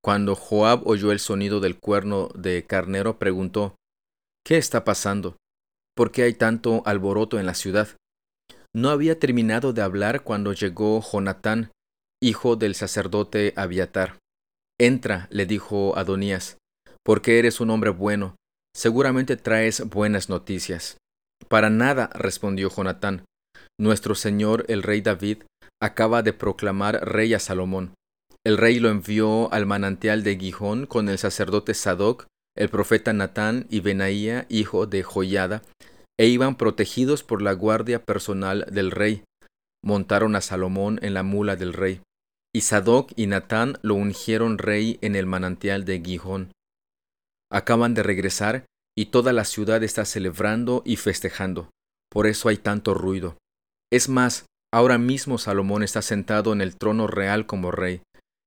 Cuando 0.03 0.35
Joab 0.35 0.85
oyó 0.85 1.13
el 1.13 1.19
sonido 1.19 1.61
del 1.61 1.79
cuerno 1.79 2.29
de 2.35 2.65
carnero, 2.65 3.19
preguntó 3.19 3.75
¿Qué 4.43 4.57
está 4.57 4.83
pasando? 4.83 5.37
¿Por 5.95 6.11
qué 6.11 6.23
hay 6.23 6.33
tanto 6.33 6.83
alboroto 6.85 7.39
en 7.39 7.45
la 7.45 7.53
ciudad? 7.53 7.87
No 8.73 8.89
había 8.89 9.19
terminado 9.19 9.73
de 9.73 9.81
hablar 9.81 10.23
cuando 10.23 10.53
llegó 10.53 11.01
Jonatán, 11.01 11.71
hijo 12.21 12.55
del 12.55 12.73
sacerdote 12.75 13.53
Abiatar. 13.57 14.17
Entra, 14.79 15.27
le 15.29 15.45
dijo 15.45 15.97
Adonías, 15.97 16.57
porque 17.03 17.37
eres 17.37 17.59
un 17.59 17.69
hombre 17.69 17.89
bueno, 17.89 18.35
seguramente 18.75 19.35
traes 19.35 19.87
buenas 19.89 20.29
noticias. 20.29 20.97
Para 21.49 21.69
nada, 21.69 22.09
respondió 22.13 22.69
Jonatán. 22.69 23.25
Nuestro 23.79 24.15
señor 24.15 24.65
el 24.69 24.83
rey 24.83 25.01
David 25.01 25.39
acaba 25.81 26.23
de 26.23 26.33
proclamar 26.33 27.07
rey 27.07 27.33
a 27.33 27.39
Salomón. 27.39 27.93
El 28.45 28.57
rey 28.57 28.79
lo 28.79 28.89
envió 28.89 29.51
al 29.51 29.65
manantial 29.65 30.23
de 30.23 30.37
Gijón 30.37 30.85
con 30.85 31.09
el 31.09 31.17
sacerdote 31.17 31.73
Sadoc, 31.73 32.25
el 32.55 32.69
profeta 32.69 33.11
Natán 33.13 33.67
y 33.69 33.81
Benaía, 33.81 34.45
hijo 34.49 34.85
de 34.85 35.03
Joyada, 35.03 35.61
e 36.21 36.27
iban 36.27 36.53
protegidos 36.53 37.23
por 37.23 37.41
la 37.41 37.53
guardia 37.53 38.05
personal 38.05 38.67
del 38.71 38.91
rey. 38.91 39.23
Montaron 39.83 40.35
a 40.35 40.41
Salomón 40.41 40.99
en 41.01 41.15
la 41.15 41.23
mula 41.23 41.55
del 41.55 41.73
rey. 41.73 42.03
Y 42.53 42.61
Sadoc 42.61 43.11
y 43.15 43.25
Natán 43.25 43.79
lo 43.81 43.95
ungieron 43.95 44.59
rey 44.59 44.99
en 45.01 45.15
el 45.15 45.25
manantial 45.25 45.83
de 45.83 45.99
Gijón. 45.99 46.51
Acaban 47.51 47.95
de 47.95 48.03
regresar 48.03 48.65
y 48.95 49.07
toda 49.07 49.33
la 49.33 49.45
ciudad 49.45 49.81
está 49.81 50.05
celebrando 50.05 50.83
y 50.85 50.97
festejando. 50.97 51.71
Por 52.11 52.27
eso 52.27 52.49
hay 52.49 52.57
tanto 52.57 52.93
ruido. 52.93 53.37
Es 53.91 54.07
más, 54.07 54.45
ahora 54.71 54.99
mismo 54.99 55.39
Salomón 55.39 55.81
está 55.81 56.03
sentado 56.03 56.53
en 56.53 56.61
el 56.61 56.77
trono 56.77 57.07
real 57.07 57.47
como 57.47 57.71
rey, 57.71 58.03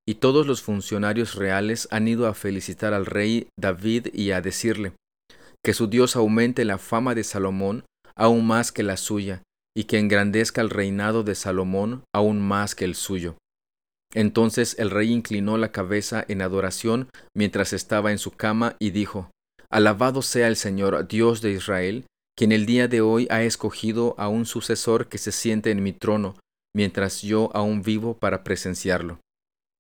y 0.09 0.15
todos 0.17 0.47
los 0.47 0.63
funcionarios 0.63 1.35
reales 1.35 1.89
han 1.91 2.07
ido 2.07 2.29
a 2.29 2.35
felicitar 2.35 2.95
al 2.95 3.05
rey 3.05 3.49
David 3.59 4.15
y 4.15 4.31
a 4.31 4.41
decirle 4.41 4.93
que 5.65 5.73
su 5.75 5.87
Dios 5.87 6.15
aumente 6.15 6.65
la 6.65 6.79
fama 6.79 7.15
de 7.15 7.25
Salomón 7.25 7.85
aún 8.15 8.47
más 8.47 8.71
que 8.71 8.83
la 8.83 8.97
suya, 8.97 9.43
y 9.77 9.85
que 9.85 9.99
engrandezca 9.99 10.61
el 10.61 10.71
reinado 10.71 11.25
de 11.25 11.35
Salomón 11.35 12.05
aún 12.15 12.41
más 12.41 12.75
que 12.75 12.85
el 12.85 12.95
suyo. 12.95 13.37
Entonces 14.13 14.77
el 14.79 14.91
rey 14.91 15.11
inclinó 15.11 15.59
la 15.59 15.73
cabeza 15.73 16.25
en 16.29 16.43
adoración 16.43 17.09
mientras 17.35 17.73
estaba 17.73 18.13
en 18.13 18.19
su 18.19 18.31
cama 18.31 18.77
y 18.79 18.91
dijo, 18.91 19.31
Alabado 19.71 20.23
sea 20.23 20.47
el 20.47 20.57
Señor, 20.57 21.09
Dios 21.09 21.41
de 21.41 21.51
Israel, 21.51 22.07
quien 22.37 22.53
el 22.53 22.67
día 22.67 22.87
de 22.87 23.01
hoy 23.01 23.27
ha 23.31 23.43
escogido 23.43 24.15
a 24.19 24.29
un 24.29 24.47
sucesor 24.47 25.09
que 25.09 25.19
se 25.19 25.33
siente 25.33 25.73
en 25.73 25.83
mi 25.83 25.93
trono, 25.93 26.37
mientras 26.75 27.23
yo 27.23 27.51
aún 27.55 27.83
vivo 27.83 28.17
para 28.17 28.45
presenciarlo. 28.45 29.19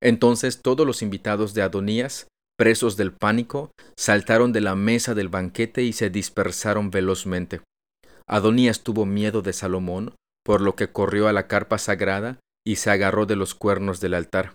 Entonces 0.03 0.61
todos 0.63 0.85
los 0.85 1.03
invitados 1.03 1.55
de 1.55 1.63
Adonías, 1.63 2.27
presos 2.57 2.97
del 2.97 3.13
pánico, 3.13 3.71
saltaron 3.97 4.53
de 4.53 4.61
la 4.61 4.75
mesa 4.75 5.15
del 5.15 5.29
banquete 5.29 5.83
y 5.83 5.93
se 5.93 6.11
dispersaron 6.11 6.91
velozmente. 6.91 7.63
Adonías 8.27 8.83
tuvo 8.83 9.07
miedo 9.07 9.43
de 9.43 9.53
Salomón, 9.53 10.15
por 10.45 10.61
lo 10.61 10.77
que 10.77 10.89
corrió 10.89 11.29
a 11.29 11.33
la 11.33 11.47
carpa 11.47 11.79
sagrada 11.79 12.39
y 12.67 12.77
se 12.77 12.91
agarró 12.91 13.27
de 13.27 13.37
los 13.37 13.55
cuernos 13.55 14.01
del 14.01 14.15
altar. 14.15 14.55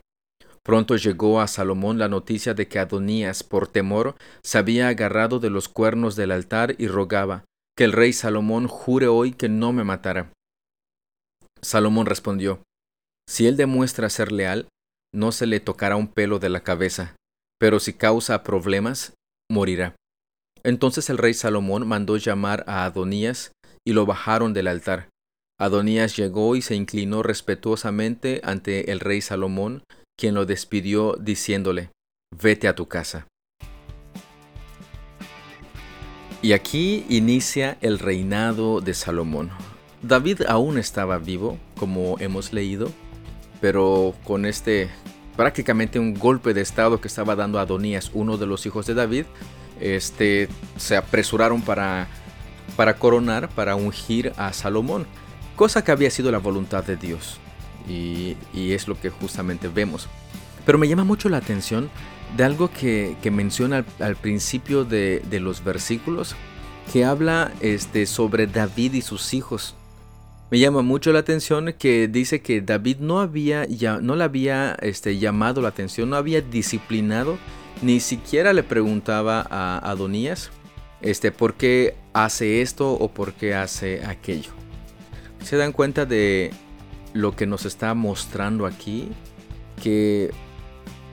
Pronto 0.64 0.98
llegó 0.98 1.42
a 1.42 1.48
Salomón 1.48 1.98
la 1.98 2.10
noticia 2.10 2.54
de 2.54 2.68
que 2.68 2.80
Adonías, 2.80 3.44
por 3.44 3.68
temor, 3.68 4.16
se 4.44 4.58
había 4.58 4.88
agarrado 4.88 5.40
de 5.40 5.50
los 5.50 5.70
cuernos 5.70 6.16
del 6.16 6.32
altar 6.32 6.76
y 6.78 6.88
rogaba, 6.88 7.46
que 7.78 7.86
el 7.86 7.92
rey 7.92 8.14
Salomón 8.14 8.68
jure 8.68 9.08
hoy 9.08 9.32
que 9.32 9.50
no 9.50 9.72
me 9.72 9.84
matará. 9.84 10.32
Salomón 11.62 12.06
respondió, 12.06 12.62
Si 13.28 13.48
él 13.48 13.58
demuestra 13.58 14.10
ser 14.10 14.32
leal, 14.32 14.68
no 15.14 15.32
se 15.32 15.46
le 15.46 15.60
tocará 15.60 15.96
un 15.96 16.08
pelo 16.08 16.40
de 16.40 16.50
la 16.50 16.62
cabeza, 16.62 17.16
pero 17.60 17.80
si 17.80 17.94
causa 17.94 18.44
problemas, 18.44 19.14
morirá. 19.52 19.96
Entonces 20.64 21.10
el 21.10 21.18
rey 21.18 21.34
Salomón 21.34 21.88
mandó 21.88 22.18
llamar 22.18 22.64
a 22.68 22.86
Adonías 22.86 23.52
y 23.86 23.94
lo 23.94 24.06
bajaron 24.06 24.54
del 24.54 24.68
altar. 24.68 25.10
Adonías 25.60 26.16
llegó 26.16 26.56
y 26.56 26.62
se 26.62 26.76
inclinó 26.76 27.22
respetuosamente 27.22 28.42
ante 28.44 28.92
el 28.92 29.00
rey 29.02 29.22
Salomón, 29.22 29.84
quien 30.18 30.34
lo 30.34 30.46
despidió 30.46 31.16
diciéndole, 31.20 31.92
Vete 32.32 32.68
a 32.68 32.76
tu 32.76 32.88
casa. 32.88 33.28
Y 36.42 36.54
aquí 36.54 37.06
inicia 37.10 37.78
el 37.82 38.00
reinado 38.00 38.80
de 38.80 38.94
Salomón. 38.94 39.50
David 40.02 40.44
aún 40.48 40.78
estaba 40.78 41.18
vivo, 41.18 41.58
como 41.78 42.18
hemos 42.20 42.54
leído, 42.54 42.90
pero 43.60 44.16
con 44.24 44.46
este 44.46 44.90
prácticamente 45.40 46.00
un 46.00 46.16
golpe 46.16 46.54
de 46.54 46.60
estado 46.60 47.00
que 47.00 47.08
estaba 47.08 47.34
dando 47.34 47.60
Adonías, 47.60 48.12
uno 48.14 48.36
de 48.36 48.46
los 48.46 48.66
hijos 48.66 48.86
de 48.86 48.94
David, 48.94 49.24
este, 49.80 50.50
se 50.76 50.98
apresuraron 50.98 51.62
para, 51.62 52.10
para 52.76 52.98
coronar, 52.98 53.48
para 53.48 53.78
ungir 53.78 54.34
a 54.36 54.52
Salomón, 54.52 55.08
cosa 55.56 55.82
que 55.82 55.94
había 55.94 56.12
sido 56.12 56.30
la 56.30 56.40
voluntad 56.40 56.84
de 56.84 56.98
Dios. 56.98 57.38
Y, 57.88 58.36
es 58.54 58.90
lo 58.90 59.00
que 59.00 59.12
justamente 59.12 59.70
vemos. 59.70 60.10
Pero 60.66 60.78
me 60.78 60.90
llama 60.90 61.06
mucho 61.06 61.30
la 61.30 61.38
atención 61.38 61.90
de 62.36 62.44
algo 62.44 62.70
que, 62.70 63.16
menciona 63.32 63.86
al, 64.02 64.18
principio 64.18 64.84
de, 64.84 65.24
los 65.40 65.64
versículos, 65.64 66.36
que 66.92 67.06
habla 67.06 67.54
este, 67.62 68.08
sobre 68.08 68.46
David 68.46 68.96
y 68.96 69.02
sus 69.02 69.34
hijos. 69.34 69.78
Me 70.52 70.58
llama 70.58 70.82
mucho 70.82 71.14
la 71.14 71.20
atención 71.20 71.74
que 71.78 72.08
dice 72.08 72.42
que 72.42 72.62
David 72.62 72.98
no 73.00 73.20
había 73.20 73.66
ya, 73.66 74.00
no 74.00 74.16
le 74.16 74.24
había 74.24 74.76
este, 74.82 75.20
llamado 75.20 75.62
la 75.62 75.70
atención, 75.70 76.10
no 76.10 76.16
había 76.16 76.42
disciplinado, 76.42 77.38
ni 77.84 78.00
siquiera 78.00 78.52
le 78.52 78.64
preguntaba 78.64 79.46
a 79.48 79.78
Adonías 79.78 80.50
este, 81.02 81.32
por 81.32 81.54
qué 81.54 81.96
hace 82.14 82.64
esto 82.64 82.92
o 82.92 83.10
por 83.10 83.34
qué 83.34 83.54
hace 83.54 84.04
aquello. 84.06 84.52
Se 85.44 85.56
dan 85.56 85.72
cuenta 85.72 86.08
de 86.08 86.52
lo 87.14 87.36
que 87.36 87.46
nos 87.46 87.66
está 87.66 87.94
mostrando 87.94 88.66
aquí, 88.66 89.10
que 89.82 90.32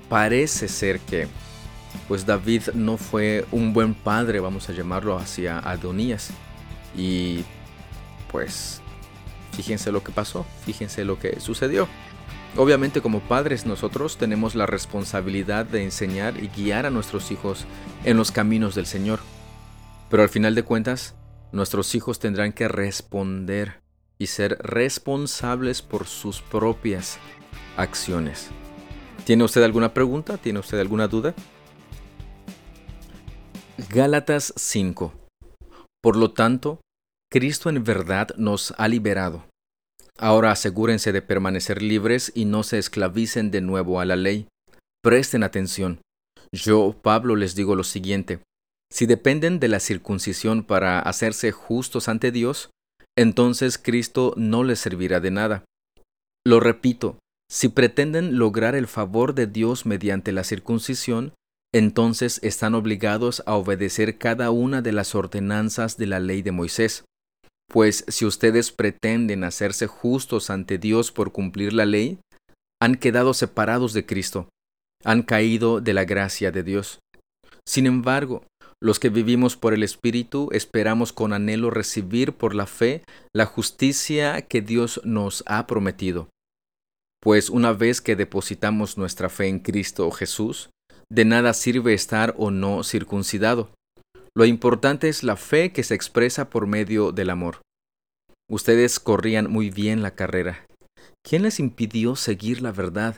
parece 0.09 0.66
ser 0.69 0.99
que 1.00 1.28
pues 2.09 2.25
David 2.25 2.62
no 2.75 2.97
fue 2.97 3.45
un 3.52 3.75
buen 3.75 3.95
padre, 3.95 4.40
vamos 4.40 4.69
a 4.71 4.73
llamarlo 4.73 5.19
hacia 5.19 5.59
Adonías. 5.59 6.31
Y 6.97 7.45
pues 8.31 8.81
fíjense 9.57 9.91
lo 9.91 10.05
que 10.05 10.13
pasó, 10.13 10.45
fíjense 10.65 11.05
lo 11.05 11.19
que 11.19 11.41
sucedió. 11.41 11.89
Obviamente 12.57 13.01
como 13.01 13.21
padres 13.21 13.65
nosotros 13.65 14.19
tenemos 14.19 14.55
la 14.55 14.67
responsabilidad 14.67 15.65
de 15.65 15.83
enseñar 15.83 16.43
y 16.43 16.49
guiar 16.49 16.85
a 16.85 16.91
nuestros 16.91 17.31
hijos 17.31 17.65
en 18.05 18.17
los 18.17 18.31
caminos 18.31 18.75
del 18.75 18.87
Señor. 18.87 19.21
Pero 20.11 20.23
al 20.23 20.29
final 20.29 20.55
de 20.55 20.63
cuentas, 20.63 21.15
nuestros 21.53 21.95
hijos 21.95 22.19
tendrán 22.19 22.53
que 22.53 22.69
responder 22.69 23.81
y 24.19 24.27
ser 24.27 24.59
responsables 24.61 25.81
por 25.83 26.07
sus 26.07 26.43
propias 26.43 27.19
acciones. 27.77 28.49
¿Tiene 29.25 29.45
usted 29.45 29.63
alguna 29.63 29.95
pregunta? 29.95 30.37
¿Tiene 30.37 30.61
usted 30.61 30.79
alguna 30.79 31.09
duda? 31.09 31.35
Gálatas 33.91 34.53
5. 34.57 35.13
Por 36.03 36.17
lo 36.17 36.33
tanto, 36.33 36.81
Cristo 37.37 37.69
en 37.69 37.85
verdad 37.85 38.31
nos 38.38 38.73
ha 38.78 38.88
liberado. 38.88 39.45
Ahora 40.16 40.52
asegúrense 40.52 41.12
de 41.12 41.21
permanecer 41.21 41.83
libres 41.83 42.33
y 42.35 42.47
no 42.47 42.62
se 42.62 42.78
esclavicen 42.78 43.50
de 43.50 43.61
nuevo 43.61 44.00
a 44.00 44.07
la 44.07 44.16
ley. 44.16 44.49
Presten 45.02 45.43
atención. 45.43 46.00
Yo, 46.50 46.97
Pablo, 47.02 47.37
les 47.37 47.55
digo 47.55 47.76
lo 47.76 47.85
siguiente. 47.85 48.38
Si 48.90 49.05
dependen 49.05 49.61
de 49.61 49.69
la 49.69 49.81
circuncisión 49.81 50.64
para 50.64 50.99
hacerse 50.99 51.52
justos 51.52 52.09
ante 52.09 52.33
Dios, 52.33 52.71
entonces 53.19 53.76
Cristo 53.76 54.33
no 54.38 54.64
les 54.64 54.78
servirá 54.78 55.21
de 55.21 55.31
nada. 55.31 55.64
Lo 56.43 56.59
repito, 56.59 57.19
si 57.50 57.69
pretenden 57.69 58.38
lograr 58.38 58.75
el 58.75 58.87
favor 58.87 59.35
de 59.35 59.47
Dios 59.47 59.85
mediante 59.85 60.33
la 60.33 60.43
circuncisión, 60.43 61.35
entonces 61.75 62.40
están 62.43 62.75
obligados 62.75 63.43
a 63.45 63.57
obedecer 63.57 64.16
cada 64.16 64.50
una 64.50 64.81
de 64.81 64.93
las 64.93 65.14
ordenanzas 65.14 65.99
de 65.99 66.07
la 66.07 66.19
ley 66.19 66.40
de 66.40 66.52
Moisés. 66.52 67.05
Pues 67.69 68.05
si 68.09 68.25
ustedes 68.25 68.73
pretenden 68.73 69.45
hacerse 69.45 69.87
justos 69.87 70.51
ante 70.51 70.79
Dios 70.79 71.13
por 71.13 71.33
cumplir 71.33 71.73
la 71.73 71.85
ley, 71.85 72.19
han 72.81 72.95
quedado 72.95 73.35
separados 73.35 73.93
de 73.93 74.07
Cristo, 74.07 74.49
han 75.05 75.23
caído 75.23 75.81
de 75.81 75.95
la 75.95 76.05
gracia 76.05 76.53
de 76.53 76.63
Dios. 76.63 77.01
Sin 77.67 77.87
embargo, 77.87 78.45
Los 78.83 79.01
que 79.01 79.09
vivimos 79.09 79.57
por 79.57 79.73
el 79.73 79.83
Espíritu 79.83 80.51
esperamos 80.53 81.13
con 81.13 81.33
anhelo 81.33 81.71
recibir 81.71 82.35
por 82.35 82.55
la 82.55 82.67
fe 82.67 83.05
la 83.35 83.47
justicia 83.47 84.43
que 84.43 84.61
Dios 84.61 85.01
nos 85.03 85.43
ha 85.47 85.67
prometido. 85.67 86.29
Pues 87.23 87.49
una 87.49 87.73
vez 87.73 88.03
que 88.03 88.17
depositamos 88.17 88.99
nuestra 88.99 89.31
fe 89.31 89.49
en 89.49 89.61
Cristo 89.61 90.11
Jesús, 90.11 90.69
de 91.11 91.25
nada 91.25 91.55
sirve 91.55 91.95
estar 91.95 92.35
o 92.37 92.51
no 92.51 92.85
circuncidado. 92.85 93.71
Lo 94.37 94.45
importante 94.45 95.09
es 95.09 95.23
la 95.23 95.37
fe 95.37 95.73
que 95.73 95.83
se 95.83 95.95
expresa 95.95 96.50
por 96.50 96.66
medio 96.66 97.11
del 97.11 97.31
amor. 97.31 97.62
Ustedes 98.50 99.00
corrían 99.00 99.50
muy 99.50 99.71
bien 99.71 100.02
la 100.02 100.14
carrera. 100.14 100.66
¿Quién 101.26 101.40
les 101.40 101.59
impidió 101.59 102.16
seguir 102.16 102.61
la 102.61 102.71
verdad? 102.71 103.16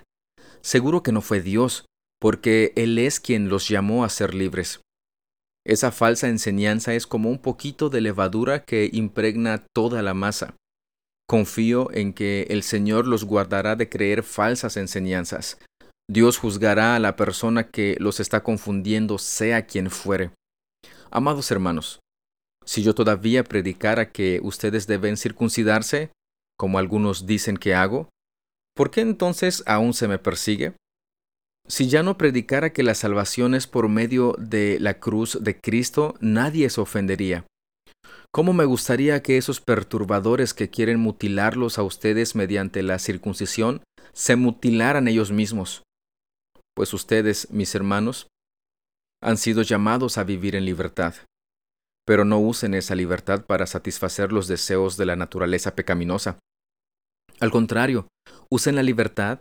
Seguro 0.60 1.02
que 1.02 1.10
no 1.10 1.20
fue 1.20 1.40
Dios, 1.40 1.86
porque 2.20 2.72
Él 2.76 2.98
es 2.98 3.18
quien 3.18 3.48
los 3.48 3.68
llamó 3.68 4.04
a 4.04 4.10
ser 4.10 4.32
libres. 4.32 4.80
Esa 5.66 5.90
falsa 5.90 6.28
enseñanza 6.28 6.94
es 6.94 7.08
como 7.08 7.30
un 7.30 7.38
poquito 7.38 7.90
de 7.90 8.00
levadura 8.00 8.62
que 8.62 8.88
impregna 8.92 9.66
toda 9.74 10.02
la 10.02 10.14
masa. 10.14 10.54
Confío 11.28 11.90
en 11.92 12.12
que 12.12 12.46
el 12.48 12.62
Señor 12.62 13.08
los 13.08 13.24
guardará 13.24 13.74
de 13.74 13.88
creer 13.88 14.22
falsas 14.22 14.76
enseñanzas. 14.76 15.58
Dios 16.08 16.38
juzgará 16.38 16.94
a 16.94 17.00
la 17.00 17.16
persona 17.16 17.68
que 17.68 17.96
los 17.98 18.20
está 18.20 18.44
confundiendo, 18.44 19.18
sea 19.18 19.66
quien 19.66 19.90
fuere. 19.90 20.30
Amados 21.10 21.50
hermanos, 21.50 22.00
si 22.64 22.82
yo 22.82 22.94
todavía 22.94 23.44
predicara 23.44 24.12
que 24.12 24.40
ustedes 24.42 24.86
deben 24.86 25.16
circuncidarse, 25.16 26.12
como 26.58 26.78
algunos 26.78 27.26
dicen 27.26 27.56
que 27.56 27.74
hago, 27.74 28.10
¿por 28.76 28.90
qué 28.90 29.00
entonces 29.00 29.62
aún 29.66 29.94
se 29.94 30.06
me 30.06 30.18
persigue? 30.18 30.74
Si 31.66 31.88
ya 31.88 32.02
no 32.02 32.18
predicara 32.18 32.72
que 32.72 32.82
la 32.82 32.94
salvación 32.94 33.54
es 33.54 33.66
por 33.66 33.88
medio 33.88 34.34
de 34.38 34.78
la 34.80 35.00
cruz 35.00 35.38
de 35.40 35.58
Cristo, 35.58 36.14
nadie 36.20 36.68
se 36.68 36.80
ofendería. 36.80 37.46
¿Cómo 38.30 38.52
me 38.52 38.66
gustaría 38.66 39.22
que 39.22 39.38
esos 39.38 39.60
perturbadores 39.62 40.52
que 40.52 40.68
quieren 40.68 41.00
mutilarlos 41.00 41.78
a 41.78 41.82
ustedes 41.82 42.34
mediante 42.34 42.82
la 42.82 42.98
circuncisión 42.98 43.82
se 44.12 44.36
mutilaran 44.36 45.08
ellos 45.08 45.32
mismos? 45.32 45.82
Pues 46.74 46.92
ustedes, 46.92 47.50
mis 47.50 47.74
hermanos, 47.74 48.28
han 49.22 49.36
sido 49.36 49.62
llamados 49.62 50.18
a 50.18 50.24
vivir 50.24 50.54
en 50.54 50.64
libertad. 50.64 51.14
Pero 52.06 52.24
no 52.24 52.38
usen 52.38 52.74
esa 52.74 52.94
libertad 52.94 53.44
para 53.44 53.66
satisfacer 53.66 54.32
los 54.32 54.48
deseos 54.48 54.96
de 54.96 55.06
la 55.06 55.16
naturaleza 55.16 55.74
pecaminosa. 55.74 56.38
Al 57.40 57.50
contrario, 57.50 58.08
usen 58.50 58.76
la 58.76 58.82
libertad 58.82 59.40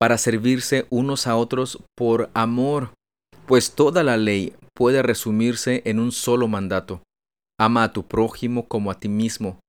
para 0.00 0.18
servirse 0.18 0.86
unos 0.90 1.26
a 1.26 1.36
otros 1.36 1.82
por 1.96 2.30
amor, 2.34 2.92
pues 3.46 3.72
toda 3.72 4.02
la 4.02 4.16
ley 4.16 4.54
puede 4.74 5.02
resumirse 5.02 5.82
en 5.84 6.00
un 6.00 6.12
solo 6.12 6.48
mandato. 6.48 7.02
Ama 7.58 7.84
a 7.84 7.92
tu 7.92 8.06
prójimo 8.06 8.68
como 8.68 8.90
a 8.90 8.98
ti 8.98 9.08
mismo. 9.08 9.60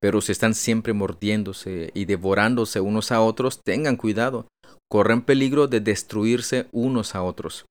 Pero 0.00 0.20
si 0.20 0.32
están 0.32 0.54
siempre 0.54 0.92
mordiéndose 0.92 1.90
y 1.94 2.06
devorándose 2.06 2.80
unos 2.80 3.12
a 3.12 3.20
otros, 3.20 3.60
tengan 3.62 3.96
cuidado, 3.96 4.48
corren 4.90 5.22
peligro 5.22 5.68
de 5.68 5.80
destruirse 5.80 6.66
unos 6.72 7.14
a 7.14 7.22
otros. 7.22 7.64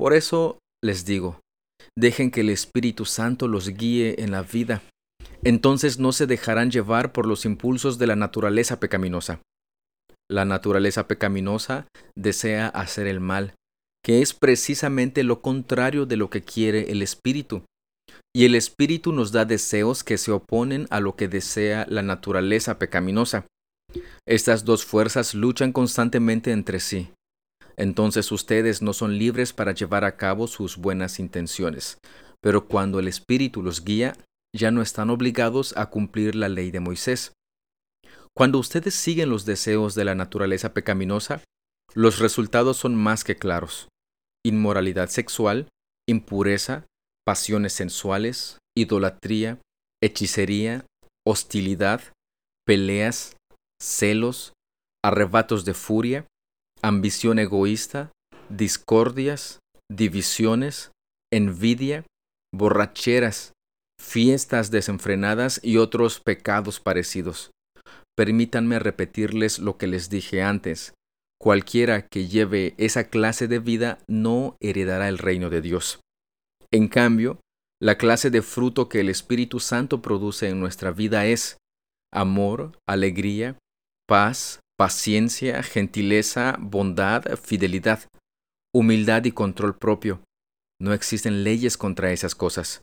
Por 0.00 0.14
eso 0.14 0.58
les 0.82 1.04
digo, 1.04 1.40
dejen 1.94 2.30
que 2.30 2.40
el 2.40 2.48
Espíritu 2.48 3.04
Santo 3.04 3.48
los 3.48 3.68
guíe 3.68 4.22
en 4.22 4.30
la 4.30 4.40
vida. 4.40 4.80
Entonces 5.44 5.98
no 5.98 6.12
se 6.12 6.26
dejarán 6.26 6.70
llevar 6.70 7.12
por 7.12 7.26
los 7.26 7.44
impulsos 7.44 7.98
de 7.98 8.06
la 8.06 8.16
naturaleza 8.16 8.80
pecaminosa. 8.80 9.42
La 10.26 10.46
naturaleza 10.46 11.06
pecaminosa 11.06 11.86
desea 12.16 12.68
hacer 12.68 13.08
el 13.08 13.20
mal, 13.20 13.52
que 14.02 14.22
es 14.22 14.32
precisamente 14.32 15.22
lo 15.22 15.42
contrario 15.42 16.06
de 16.06 16.16
lo 16.16 16.30
que 16.30 16.40
quiere 16.40 16.90
el 16.90 17.02
Espíritu. 17.02 17.64
Y 18.34 18.46
el 18.46 18.54
Espíritu 18.54 19.12
nos 19.12 19.32
da 19.32 19.44
deseos 19.44 20.02
que 20.02 20.16
se 20.16 20.32
oponen 20.32 20.86
a 20.88 21.00
lo 21.00 21.14
que 21.14 21.28
desea 21.28 21.84
la 21.90 22.00
naturaleza 22.00 22.78
pecaminosa. 22.78 23.44
Estas 24.26 24.64
dos 24.64 24.86
fuerzas 24.86 25.34
luchan 25.34 25.72
constantemente 25.72 26.52
entre 26.52 26.80
sí. 26.80 27.10
Entonces 27.80 28.30
ustedes 28.30 28.82
no 28.82 28.92
son 28.92 29.16
libres 29.16 29.54
para 29.54 29.72
llevar 29.72 30.04
a 30.04 30.18
cabo 30.18 30.46
sus 30.46 30.76
buenas 30.76 31.18
intenciones, 31.18 31.96
pero 32.42 32.68
cuando 32.68 32.98
el 32.98 33.08
Espíritu 33.08 33.62
los 33.62 33.86
guía, 33.86 34.12
ya 34.54 34.70
no 34.70 34.82
están 34.82 35.08
obligados 35.08 35.74
a 35.78 35.86
cumplir 35.86 36.34
la 36.34 36.50
ley 36.50 36.70
de 36.70 36.80
Moisés. 36.80 37.32
Cuando 38.36 38.58
ustedes 38.58 38.94
siguen 38.94 39.30
los 39.30 39.46
deseos 39.46 39.94
de 39.94 40.04
la 40.04 40.14
naturaleza 40.14 40.74
pecaminosa, 40.74 41.42
los 41.94 42.18
resultados 42.18 42.76
son 42.76 42.94
más 42.94 43.24
que 43.24 43.36
claros. 43.36 43.88
Inmoralidad 44.44 45.08
sexual, 45.08 45.70
impureza, 46.06 46.84
pasiones 47.24 47.72
sensuales, 47.72 48.58
idolatría, 48.76 49.58
hechicería, 50.02 50.84
hostilidad, 51.26 52.02
peleas, 52.66 53.36
celos, 53.80 54.52
arrebatos 55.02 55.64
de 55.64 55.72
furia, 55.72 56.26
ambición 56.82 57.38
egoísta, 57.38 58.10
discordias, 58.48 59.58
divisiones, 59.90 60.92
envidia, 61.32 62.04
borracheras, 62.54 63.52
fiestas 64.00 64.70
desenfrenadas 64.70 65.60
y 65.62 65.76
otros 65.76 66.20
pecados 66.20 66.80
parecidos. 66.80 67.50
Permítanme 68.16 68.78
repetirles 68.78 69.58
lo 69.58 69.76
que 69.76 69.86
les 69.86 70.10
dije 70.10 70.42
antes. 70.42 70.94
Cualquiera 71.40 72.06
que 72.06 72.28
lleve 72.28 72.74
esa 72.76 73.04
clase 73.04 73.48
de 73.48 73.58
vida 73.58 73.98
no 74.08 74.56
heredará 74.60 75.08
el 75.08 75.18
reino 75.18 75.48
de 75.48 75.62
Dios. 75.62 76.00
En 76.70 76.88
cambio, 76.88 77.40
la 77.80 77.96
clase 77.96 78.30
de 78.30 78.42
fruto 78.42 78.88
que 78.88 79.00
el 79.00 79.08
Espíritu 79.08 79.58
Santo 79.58 80.02
produce 80.02 80.48
en 80.48 80.60
nuestra 80.60 80.90
vida 80.90 81.26
es 81.26 81.56
amor, 82.12 82.72
alegría, 82.86 83.56
paz, 84.06 84.60
paciencia, 84.80 85.62
gentileza, 85.62 86.56
bondad, 86.58 87.36
fidelidad, 87.36 88.08
humildad 88.74 89.26
y 89.26 89.32
control 89.32 89.76
propio. 89.76 90.22
No 90.80 90.94
existen 90.94 91.44
leyes 91.44 91.76
contra 91.76 92.12
esas 92.12 92.34
cosas. 92.34 92.80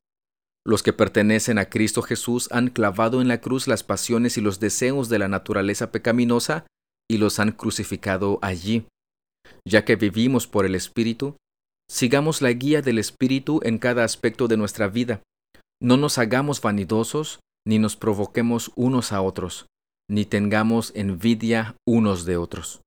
Los 0.63 0.83
que 0.83 0.93
pertenecen 0.93 1.57
a 1.57 1.71
Cristo 1.71 2.03
Jesús 2.03 2.49
han 2.51 2.67
clavado 2.67 3.19
en 3.19 3.27
la 3.27 3.41
cruz 3.41 3.67
las 3.67 3.81
pasiones 3.81 4.37
y 4.37 4.41
los 4.41 4.59
deseos 4.59 5.09
de 5.09 5.17
la 5.17 5.27
naturaleza 5.27 5.91
pecaminosa 5.91 6.67
y 7.09 7.17
los 7.17 7.39
han 7.39 7.51
crucificado 7.51 8.37
allí. 8.43 8.85
Ya 9.67 9.83
que 9.83 9.95
vivimos 9.95 10.45
por 10.45 10.67
el 10.67 10.75
Espíritu, 10.75 11.35
sigamos 11.89 12.43
la 12.43 12.51
guía 12.51 12.83
del 12.83 12.99
Espíritu 12.99 13.59
en 13.63 13.79
cada 13.79 14.03
aspecto 14.03 14.47
de 14.47 14.57
nuestra 14.57 14.87
vida. 14.87 15.23
No 15.81 15.97
nos 15.97 16.19
hagamos 16.19 16.61
vanidosos 16.61 17.39
ni 17.65 17.79
nos 17.79 17.95
provoquemos 17.95 18.71
unos 18.75 19.11
a 19.11 19.23
otros, 19.23 19.65
ni 20.09 20.25
tengamos 20.25 20.93
envidia 20.95 21.75
unos 21.85 22.25
de 22.25 22.37
otros. 22.37 22.81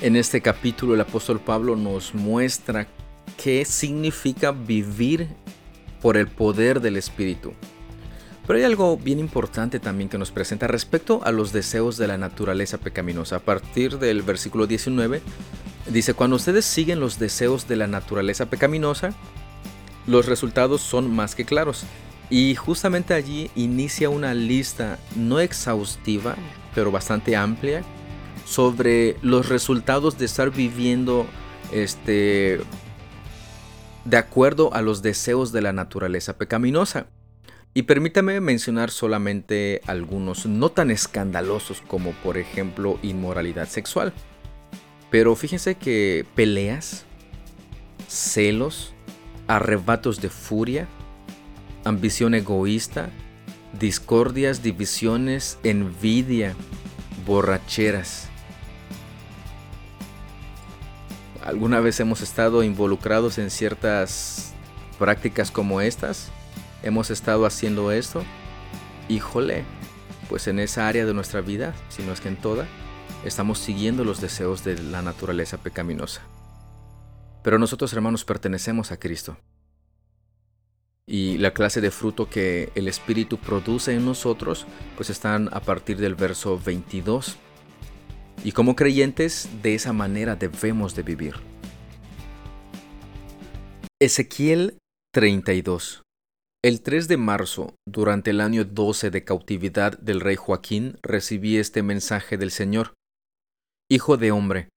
En 0.00 0.16
este 0.16 0.40
capítulo 0.42 0.94
el 0.94 1.00
apóstol 1.00 1.40
Pablo 1.40 1.76
nos 1.76 2.14
muestra 2.14 2.88
qué 3.42 3.64
significa 3.64 4.50
vivir 4.50 5.28
por 6.02 6.16
el 6.16 6.26
poder 6.26 6.80
del 6.80 6.96
Espíritu. 6.96 7.54
Pero 8.46 8.58
hay 8.58 8.64
algo 8.64 8.96
bien 8.96 9.18
importante 9.18 9.80
también 9.80 10.08
que 10.08 10.18
nos 10.18 10.30
presenta 10.30 10.66
respecto 10.66 11.20
a 11.24 11.32
los 11.32 11.52
deseos 11.52 11.96
de 11.96 12.06
la 12.06 12.18
naturaleza 12.18 12.78
pecaminosa. 12.78 13.36
A 13.36 13.40
partir 13.40 13.98
del 13.98 14.22
versículo 14.22 14.66
19 14.66 15.22
dice, 15.90 16.14
cuando 16.14 16.36
ustedes 16.36 16.64
siguen 16.64 17.00
los 17.00 17.18
deseos 17.18 17.66
de 17.66 17.76
la 17.76 17.86
naturaleza 17.86 18.46
pecaminosa, 18.46 19.14
los 20.06 20.26
resultados 20.26 20.80
son 20.80 21.14
más 21.14 21.34
que 21.34 21.44
claros. 21.44 21.84
Y 22.28 22.54
justamente 22.56 23.14
allí 23.14 23.50
inicia 23.54 24.10
una 24.10 24.34
lista 24.34 24.98
no 25.14 25.38
exhaustiva, 25.40 26.36
pero 26.74 26.90
bastante 26.90 27.36
amplia, 27.36 27.82
sobre 28.44 29.16
los 29.22 29.48
resultados 29.48 30.18
de 30.18 30.24
estar 30.24 30.50
viviendo 30.50 31.26
este, 31.72 32.60
de 34.04 34.16
acuerdo 34.16 34.72
a 34.74 34.82
los 34.82 35.02
deseos 35.02 35.52
de 35.52 35.62
la 35.62 35.72
naturaleza 35.72 36.36
pecaminosa. 36.36 37.06
Y 37.74 37.82
permítame 37.82 38.40
mencionar 38.40 38.90
solamente 38.90 39.82
algunos 39.86 40.46
no 40.46 40.70
tan 40.70 40.90
escandalosos 40.90 41.82
como 41.82 42.12
por 42.12 42.38
ejemplo 42.38 42.98
inmoralidad 43.02 43.68
sexual. 43.68 44.14
Pero 45.10 45.36
fíjense 45.36 45.74
que 45.74 46.24
peleas, 46.34 47.04
celos, 48.08 48.94
arrebatos 49.46 50.20
de 50.20 50.30
furia, 50.30 50.88
ambición 51.86 52.34
egoísta, 52.34 53.10
discordias, 53.78 54.62
divisiones, 54.62 55.58
envidia, 55.62 56.54
borracheras, 57.24 58.28
¿Alguna 61.46 61.78
vez 61.78 62.00
hemos 62.00 62.22
estado 62.22 62.64
involucrados 62.64 63.38
en 63.38 63.50
ciertas 63.50 64.52
prácticas 64.98 65.52
como 65.52 65.80
estas? 65.80 66.32
¿Hemos 66.82 67.12
estado 67.12 67.46
haciendo 67.46 67.92
esto? 67.92 68.24
Híjole, 69.08 69.62
pues 70.28 70.48
en 70.48 70.58
esa 70.58 70.88
área 70.88 71.06
de 71.06 71.14
nuestra 71.14 71.42
vida, 71.42 71.72
si 71.88 72.02
no 72.02 72.12
es 72.12 72.20
que 72.20 72.26
en 72.26 72.36
toda, 72.36 72.66
estamos 73.24 73.60
siguiendo 73.60 74.02
los 74.02 74.20
deseos 74.20 74.64
de 74.64 74.76
la 74.76 75.02
naturaleza 75.02 75.56
pecaminosa. 75.56 76.22
Pero 77.44 77.60
nosotros, 77.60 77.92
hermanos, 77.92 78.24
pertenecemos 78.24 78.90
a 78.90 78.98
Cristo. 78.98 79.36
Y 81.08 81.38
la 81.38 81.52
clase 81.52 81.80
de 81.80 81.92
fruto 81.92 82.28
que 82.28 82.72
el 82.74 82.88
Espíritu 82.88 83.38
produce 83.38 83.94
en 83.94 84.04
nosotros, 84.04 84.66
pues 84.96 85.08
están 85.08 85.48
a 85.52 85.60
partir 85.60 85.98
del 85.98 86.16
verso 86.16 86.58
22. 86.58 87.36
Y 88.42 88.52
como 88.52 88.74
creyentes, 88.74 89.48
de 89.62 89.74
esa 89.74 89.92
manera 89.92 90.34
debemos 90.34 90.96
de 90.96 91.02
vivir. 91.04 91.34
Ezequiel 94.02 94.78
32. 95.14 96.02
El 96.64 96.82
3 96.82 97.06
de 97.06 97.16
marzo, 97.16 97.76
durante 97.86 98.30
el 98.30 98.40
año 98.40 98.64
12 98.64 99.10
de 99.10 99.22
cautividad 99.22 99.96
del 100.00 100.20
rey 100.20 100.34
Joaquín, 100.34 100.98
recibí 101.02 101.58
este 101.58 101.84
mensaje 101.84 102.36
del 102.36 102.50
Señor. 102.50 102.94
Hijo 103.88 104.16
de 104.16 104.32
hombre, 104.32 104.68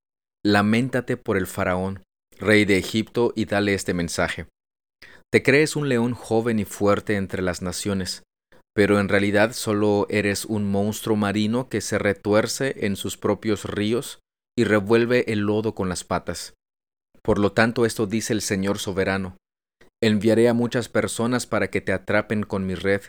lamentate 0.46 1.18
por 1.18 1.36
el 1.36 1.48
faraón, 1.48 2.04
rey 2.38 2.66
de 2.66 2.78
Egipto, 2.78 3.34
y 3.36 3.46
dale 3.46 3.74
este 3.74 3.96
mensaje. 3.96 4.46
Te 5.32 5.44
crees 5.44 5.76
un 5.76 5.90
león 5.90 6.14
joven 6.14 6.60
y 6.60 6.66
fuerte 6.66 7.16
entre 7.16 7.44
las 7.44 7.62
naciones, 7.62 8.24
pero 8.74 9.00
en 9.00 9.10
realidad 9.10 9.54
solo 9.54 10.08
eres 10.10 10.46
un 10.46 10.70
monstruo 10.70 11.16
marino 11.16 11.70
que 11.70 11.82
se 11.82 12.00
retuerce 12.00 12.86
en 12.86 12.96
sus 12.96 13.18
propios 13.18 13.66
ríos 13.66 14.20
y 14.58 14.64
revuelve 14.64 15.32
el 15.32 15.42
lodo 15.42 15.76
con 15.76 15.88
las 15.88 16.04
patas. 16.04 16.54
Por 17.22 17.38
lo 17.38 17.52
tanto, 17.52 17.86
esto 17.86 18.08
dice 18.08 18.34
el 18.34 18.42
Señor 18.42 18.80
soberano. 18.80 19.38
Enviaré 20.02 20.50
a 20.50 20.54
muchas 20.54 20.90
personas 20.90 21.46
para 21.46 21.70
que 21.70 21.82
te 21.82 21.94
atrapen 21.94 22.44
con 22.44 22.66
mi 22.66 22.74
red 22.74 23.02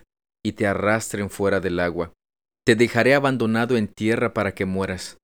y 0.45 0.53
te 0.53 0.67
arrastren 0.67 1.31
fuera 1.31 1.61
del 1.61 1.81
agua. 1.81 2.13
Te 2.67 2.77
dejaré 2.77 3.15
abandonado 3.15 3.77
en 3.77 3.89
tierra 3.89 4.35
para 4.35 4.55
que 4.55 4.67
mueras. 4.67 5.17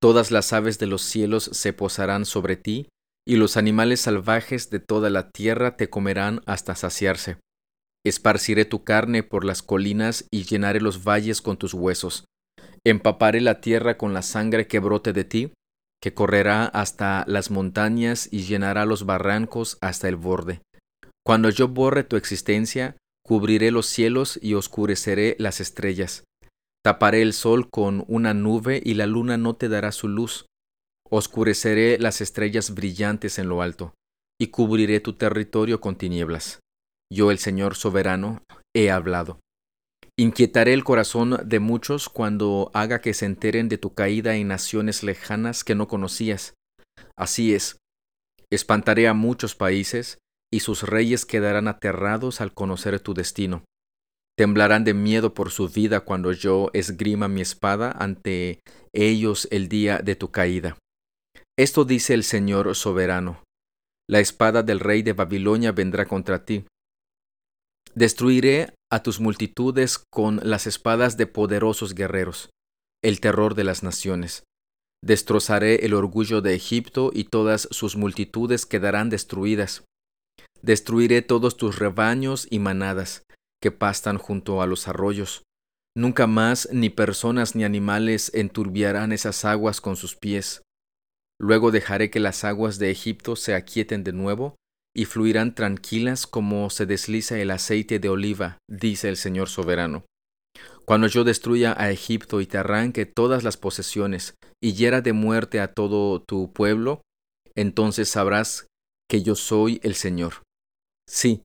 Todas 0.00 0.30
las 0.30 0.52
aves 0.52 0.78
de 0.78 0.86
los 0.86 1.02
cielos 1.02 1.50
se 1.52 1.72
posarán 1.72 2.24
sobre 2.24 2.56
ti, 2.56 2.88
y 3.28 3.36
los 3.36 3.58
animales 3.58 4.00
salvajes 4.00 4.70
de 4.70 4.80
toda 4.80 5.10
la 5.10 5.28
tierra 5.28 5.76
te 5.76 5.90
comerán 5.90 6.40
hasta 6.46 6.74
saciarse. 6.74 7.36
Esparciré 8.02 8.64
tu 8.64 8.84
carne 8.84 9.22
por 9.22 9.44
las 9.44 9.60
colinas 9.62 10.24
y 10.30 10.44
llenaré 10.44 10.80
los 10.80 11.04
valles 11.04 11.42
con 11.42 11.58
tus 11.58 11.74
huesos. 11.74 12.24
Empaparé 12.84 13.42
la 13.42 13.60
tierra 13.60 13.98
con 13.98 14.14
la 14.14 14.22
sangre 14.22 14.66
que 14.66 14.78
brote 14.78 15.12
de 15.12 15.24
ti, 15.24 15.52
que 16.00 16.14
correrá 16.14 16.64
hasta 16.64 17.24
las 17.26 17.50
montañas 17.50 18.30
y 18.32 18.44
llenará 18.44 18.86
los 18.86 19.04
barrancos 19.04 19.76
hasta 19.82 20.08
el 20.08 20.16
borde. 20.16 20.62
Cuando 21.22 21.50
yo 21.50 21.68
borre 21.68 22.04
tu 22.04 22.16
existencia, 22.16 22.96
cubriré 23.22 23.70
los 23.72 23.84
cielos 23.84 24.38
y 24.40 24.54
oscureceré 24.54 25.36
las 25.38 25.60
estrellas. 25.60 26.24
Taparé 26.82 27.20
el 27.20 27.34
sol 27.34 27.68
con 27.68 28.06
una 28.08 28.32
nube 28.32 28.80
y 28.82 28.94
la 28.94 29.04
luna 29.04 29.36
no 29.36 29.54
te 29.54 29.68
dará 29.68 29.92
su 29.92 30.08
luz. 30.08 30.46
Oscureceré 31.10 31.98
las 31.98 32.20
estrellas 32.20 32.74
brillantes 32.74 33.38
en 33.38 33.48
lo 33.48 33.62
alto, 33.62 33.94
y 34.40 34.48
cubriré 34.48 35.00
tu 35.00 35.14
territorio 35.14 35.80
con 35.80 35.96
tinieblas. 35.96 36.60
Yo, 37.10 37.30
el 37.30 37.38
Señor 37.38 37.74
soberano, 37.74 38.42
he 38.74 38.90
hablado. 38.90 39.40
Inquietaré 40.18 40.74
el 40.74 40.84
corazón 40.84 41.38
de 41.44 41.60
muchos 41.60 42.08
cuando 42.08 42.70
haga 42.74 43.00
que 43.00 43.14
se 43.14 43.24
enteren 43.24 43.68
de 43.68 43.78
tu 43.78 43.94
caída 43.94 44.36
en 44.36 44.48
naciones 44.48 45.02
lejanas 45.02 45.64
que 45.64 45.74
no 45.74 45.88
conocías. 45.88 46.54
Así 47.16 47.54
es. 47.54 47.78
Espantaré 48.50 49.08
a 49.08 49.14
muchos 49.14 49.54
países, 49.54 50.18
y 50.52 50.60
sus 50.60 50.82
reyes 50.82 51.24
quedarán 51.24 51.68
aterrados 51.68 52.40
al 52.40 52.52
conocer 52.52 52.98
tu 53.00 53.14
destino. 53.14 53.64
Temblarán 54.36 54.84
de 54.84 54.94
miedo 54.94 55.34
por 55.34 55.50
su 55.50 55.68
vida 55.68 56.00
cuando 56.00 56.32
yo 56.32 56.70
esgrima 56.72 57.28
mi 57.28 57.40
espada 57.40 57.90
ante 57.90 58.60
ellos 58.92 59.48
el 59.50 59.68
día 59.68 59.98
de 59.98 60.16
tu 60.16 60.30
caída. 60.30 60.76
Esto 61.58 61.84
dice 61.84 62.14
el 62.14 62.22
Señor 62.22 62.72
soberano. 62.76 63.42
La 64.08 64.20
espada 64.20 64.62
del 64.62 64.78
rey 64.78 65.02
de 65.02 65.12
Babilonia 65.12 65.72
vendrá 65.72 66.06
contra 66.06 66.44
ti. 66.44 66.64
Destruiré 67.96 68.74
a 68.92 69.02
tus 69.02 69.18
multitudes 69.18 69.98
con 69.98 70.38
las 70.44 70.68
espadas 70.68 71.16
de 71.16 71.26
poderosos 71.26 71.96
guerreros, 71.96 72.50
el 73.02 73.18
terror 73.18 73.56
de 73.56 73.64
las 73.64 73.82
naciones. 73.82 74.44
Destrozaré 75.04 75.84
el 75.84 75.94
orgullo 75.94 76.42
de 76.42 76.54
Egipto 76.54 77.10
y 77.12 77.24
todas 77.24 77.66
sus 77.72 77.96
multitudes 77.96 78.64
quedarán 78.64 79.10
destruidas. 79.10 79.82
Destruiré 80.62 81.22
todos 81.22 81.56
tus 81.56 81.80
rebaños 81.80 82.46
y 82.50 82.60
manadas 82.60 83.24
que 83.60 83.72
pastan 83.72 84.18
junto 84.18 84.62
a 84.62 84.68
los 84.68 84.86
arroyos. 84.86 85.42
Nunca 85.96 86.28
más 86.28 86.68
ni 86.70 86.88
personas 86.88 87.56
ni 87.56 87.64
animales 87.64 88.30
enturbiarán 88.32 89.10
esas 89.10 89.44
aguas 89.44 89.80
con 89.80 89.96
sus 89.96 90.14
pies. 90.14 90.62
Luego 91.40 91.70
dejaré 91.70 92.10
que 92.10 92.20
las 92.20 92.44
aguas 92.44 92.78
de 92.78 92.90
Egipto 92.90 93.36
se 93.36 93.54
aquieten 93.54 94.02
de 94.04 94.12
nuevo 94.12 94.56
y 94.94 95.04
fluirán 95.04 95.54
tranquilas 95.54 96.26
como 96.26 96.70
se 96.70 96.86
desliza 96.86 97.38
el 97.38 97.50
aceite 97.50 97.98
de 98.00 98.08
oliva, 98.08 98.58
dice 98.68 99.08
el 99.08 99.16
Señor 99.16 99.48
soberano. 99.48 100.04
Cuando 100.84 101.06
yo 101.06 101.22
destruya 101.22 101.74
a 101.78 101.90
Egipto 101.90 102.40
y 102.40 102.46
te 102.46 102.58
arranque 102.58 103.06
todas 103.06 103.44
las 103.44 103.56
posesiones 103.56 104.34
y 104.60 104.72
hiera 104.72 105.00
de 105.00 105.12
muerte 105.12 105.60
a 105.60 105.72
todo 105.72 106.22
tu 106.22 106.52
pueblo, 106.52 107.02
entonces 107.54 108.08
sabrás 108.08 108.66
que 109.08 109.22
yo 109.22 109.34
soy 109.34 109.80
el 109.82 109.94
Señor. 109.94 110.42
Sí, 111.08 111.42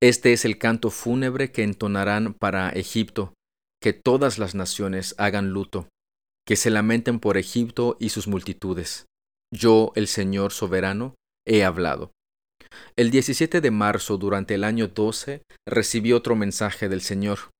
este 0.00 0.32
es 0.32 0.44
el 0.44 0.58
canto 0.58 0.90
fúnebre 0.90 1.50
que 1.50 1.62
entonarán 1.62 2.34
para 2.34 2.70
Egipto, 2.70 3.34
que 3.82 3.92
todas 3.92 4.38
las 4.38 4.54
naciones 4.54 5.14
hagan 5.18 5.50
luto, 5.50 5.88
que 6.46 6.56
se 6.56 6.70
lamenten 6.70 7.20
por 7.20 7.36
Egipto 7.36 7.96
y 8.00 8.10
sus 8.10 8.28
multitudes. 8.28 9.06
Yo, 9.54 9.92
el 9.94 10.08
Señor 10.08 10.52
soberano, 10.52 11.14
he 11.46 11.62
hablado. 11.62 12.10
El 12.96 13.12
17 13.12 13.60
de 13.60 13.70
marzo, 13.70 14.18
durante 14.18 14.54
el 14.54 14.64
año 14.64 14.88
12, 14.88 15.42
recibí 15.68 16.12
otro 16.12 16.34
mensaje 16.34 16.88
del 16.88 17.00
Señor. 17.00 17.50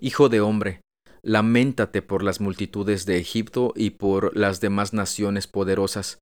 Hijo 0.00 0.30
de 0.30 0.40
hombre, 0.40 0.80
lamentate 1.22 2.00
por 2.00 2.22
las 2.22 2.40
multitudes 2.40 3.04
de 3.04 3.18
Egipto 3.18 3.74
y 3.76 3.90
por 3.90 4.34
las 4.34 4.60
demás 4.60 4.94
naciones 4.94 5.46
poderosas, 5.46 6.18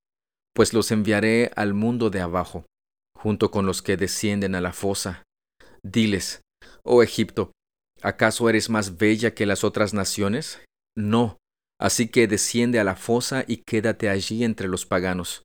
pues 0.54 0.72
los 0.72 0.90
enviaré 0.90 1.52
al 1.54 1.72
mundo 1.72 2.10
de 2.10 2.20
abajo 2.20 2.66
junto 3.16 3.52
con 3.52 3.64
los 3.64 3.82
que 3.82 3.96
descienden 3.96 4.56
a 4.56 4.60
la 4.60 4.72
fosa. 4.72 5.22
Diles, 5.84 6.40
oh 6.82 7.04
Egipto, 7.04 7.52
¿acaso 8.02 8.48
eres 8.48 8.68
más 8.68 8.98
bella 8.98 9.32
que 9.32 9.46
las 9.46 9.62
otras 9.62 9.94
naciones? 9.94 10.58
No, 10.96 11.38
así 11.82 12.06
que 12.06 12.28
desciende 12.28 12.78
a 12.78 12.84
la 12.84 12.94
fosa 12.94 13.44
y 13.44 13.56
quédate 13.58 14.08
allí 14.08 14.44
entre 14.44 14.68
los 14.68 14.86
paganos. 14.86 15.42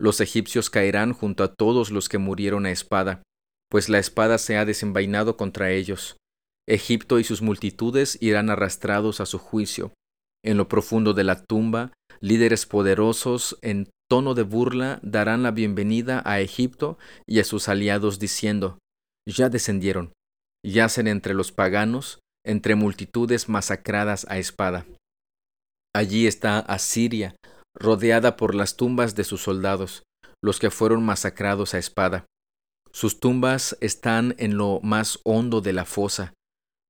Los 0.00 0.20
egipcios 0.20 0.70
caerán 0.70 1.12
junto 1.12 1.42
a 1.42 1.52
todos 1.52 1.90
los 1.90 2.08
que 2.08 2.18
murieron 2.18 2.64
a 2.64 2.70
espada, 2.70 3.24
pues 3.68 3.88
la 3.88 3.98
espada 3.98 4.38
se 4.38 4.56
ha 4.56 4.64
desenvainado 4.64 5.36
contra 5.36 5.72
ellos. 5.72 6.16
Egipto 6.68 7.18
y 7.18 7.24
sus 7.24 7.42
multitudes 7.42 8.16
irán 8.20 8.50
arrastrados 8.50 9.20
a 9.20 9.26
su 9.26 9.38
juicio. 9.38 9.92
En 10.44 10.56
lo 10.56 10.68
profundo 10.68 11.12
de 11.12 11.24
la 11.24 11.42
tumba, 11.42 11.92
líderes 12.20 12.66
poderosos 12.66 13.58
en 13.60 13.90
tono 14.08 14.34
de 14.34 14.44
burla 14.44 15.00
darán 15.02 15.42
la 15.42 15.50
bienvenida 15.50 16.22
a 16.24 16.40
Egipto 16.40 16.98
y 17.26 17.40
a 17.40 17.44
sus 17.44 17.68
aliados 17.68 18.20
diciendo, 18.20 18.78
ya 19.28 19.48
descendieron, 19.48 20.12
yacen 20.64 21.08
entre 21.08 21.34
los 21.34 21.50
paganos, 21.50 22.20
entre 22.46 22.76
multitudes 22.76 23.48
masacradas 23.48 24.24
a 24.28 24.38
espada. 24.38 24.86
Allí 25.96 26.26
está 26.26 26.58
Asiria, 26.58 27.36
rodeada 27.78 28.36
por 28.36 28.54
las 28.54 28.76
tumbas 28.76 29.14
de 29.14 29.22
sus 29.22 29.42
soldados, 29.42 30.02
los 30.42 30.58
que 30.58 30.70
fueron 30.70 31.04
masacrados 31.04 31.72
a 31.74 31.78
espada. 31.78 32.26
Sus 32.92 33.20
tumbas 33.20 33.76
están 33.80 34.34
en 34.38 34.56
lo 34.56 34.80
más 34.82 35.20
hondo 35.24 35.60
de 35.60 35.72
la 35.72 35.84
fosa, 35.84 36.34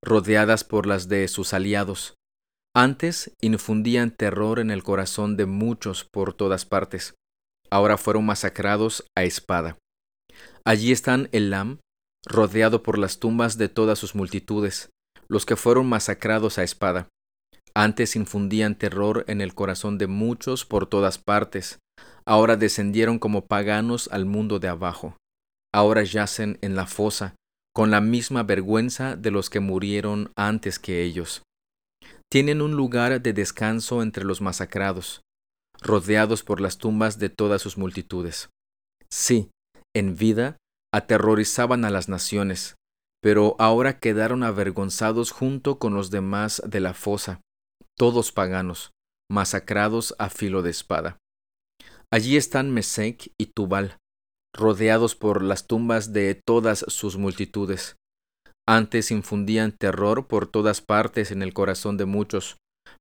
rodeadas 0.03 0.65
por 0.65 0.87
las 0.87 1.09
de 1.09 1.29
sus 1.29 1.53
aliados. 1.53 2.15
Antes 2.75 3.33
infundían 3.41 4.11
terror 4.11 4.59
en 4.59 4.71
el 4.71 4.83
corazón 4.83 5.37
de 5.37 5.47
muchos 5.47 6.05
por 6.05 6.33
todas 6.33 6.65
partes. 6.65 7.15
Ahora 7.71 7.99
fueron 7.99 8.25
masacrados 8.25 9.05
a 9.17 9.25
espada. 9.25 9.77
Allí 10.65 10.93
están 10.93 11.29
Elam, 11.33 11.79
rodeado 12.27 12.83
por 12.83 12.99
las 12.99 13.19
tumbas 13.19 13.59
de 13.59 13.69
todas 13.69 13.99
sus 13.99 14.15
multitudes, 14.15 14.91
los 15.29 15.45
que 15.45 15.57
fueron 15.57 15.87
masacrados 15.87 16.59
a 16.59 16.63
espada. 16.63 17.09
Antes 17.77 18.17
infundían 18.17 18.77
terror 18.77 19.25
en 19.27 19.41
el 19.41 19.55
corazón 19.55 19.99
de 19.99 20.07
muchos 20.07 20.65
por 20.65 20.87
todas 20.87 21.19
partes. 21.19 21.79
Ahora 22.25 22.57
descendieron 22.57 23.19
como 23.19 23.47
paganos 23.47 24.09
al 24.13 24.25
mundo 24.27 24.59
de 24.59 24.69
abajo. 24.69 25.17
Ahora 25.75 26.05
yacen 26.05 26.59
en 26.63 26.77
la 26.77 26.87
fosa, 26.87 27.35
con 27.75 27.91
la 27.91 28.01
misma 28.01 28.45
vergüenza 28.45 29.17
de 29.17 29.31
los 29.31 29.51
que 29.51 29.61
murieron 29.61 30.31
antes 30.37 30.79
que 30.79 31.03
ellos 31.03 31.43
tienen 32.35 32.63
un 32.63 32.73
lugar 32.75 33.23
de 33.23 33.33
descanso 33.33 34.03
entre 34.03 34.25
los 34.25 34.41
masacrados, 34.41 35.21
rodeados 35.81 36.43
por 36.43 36.61
las 36.61 36.79
tumbas 36.79 37.21
de 37.21 37.29
todas 37.29 37.63
sus 37.63 37.79
multitudes. 37.79 38.51
Sí, 39.09 39.51
en 39.95 40.17
vida 40.17 40.57
aterrorizaban 40.93 41.85
a 41.85 41.91
las 41.91 42.09
naciones, 42.09 42.75
pero 43.23 43.55
ahora 43.61 44.01
quedaron 44.01 44.43
avergonzados 44.43 45.31
junto 45.31 45.79
con 45.79 45.95
los 45.95 46.11
demás 46.11 46.61
de 46.67 46.81
la 46.81 46.93
fosa, 46.93 47.41
todos 47.97 48.33
paganos, 48.33 48.93
masacrados 49.31 50.15
a 50.19 50.29
filo 50.31 50.63
de 50.63 50.71
espada. 50.71 51.19
Allí 52.13 52.37
están 52.37 52.73
Mesec 52.73 53.33
y 53.39 53.47
Tubal, 53.47 53.99
rodeados 54.55 55.15
por 55.15 55.43
las 55.43 55.67
tumbas 55.67 56.13
de 56.13 56.35
todas 56.35 56.85
sus 56.89 57.17
multitudes. 57.17 57.97
Antes 58.67 59.11
infundían 59.11 59.73
terror 59.73 60.27
por 60.27 60.47
todas 60.47 60.81
partes 60.81 61.31
en 61.31 61.43
el 61.43 61.53
corazón 61.53 61.97
de 61.97 62.05
muchos, 62.05 62.57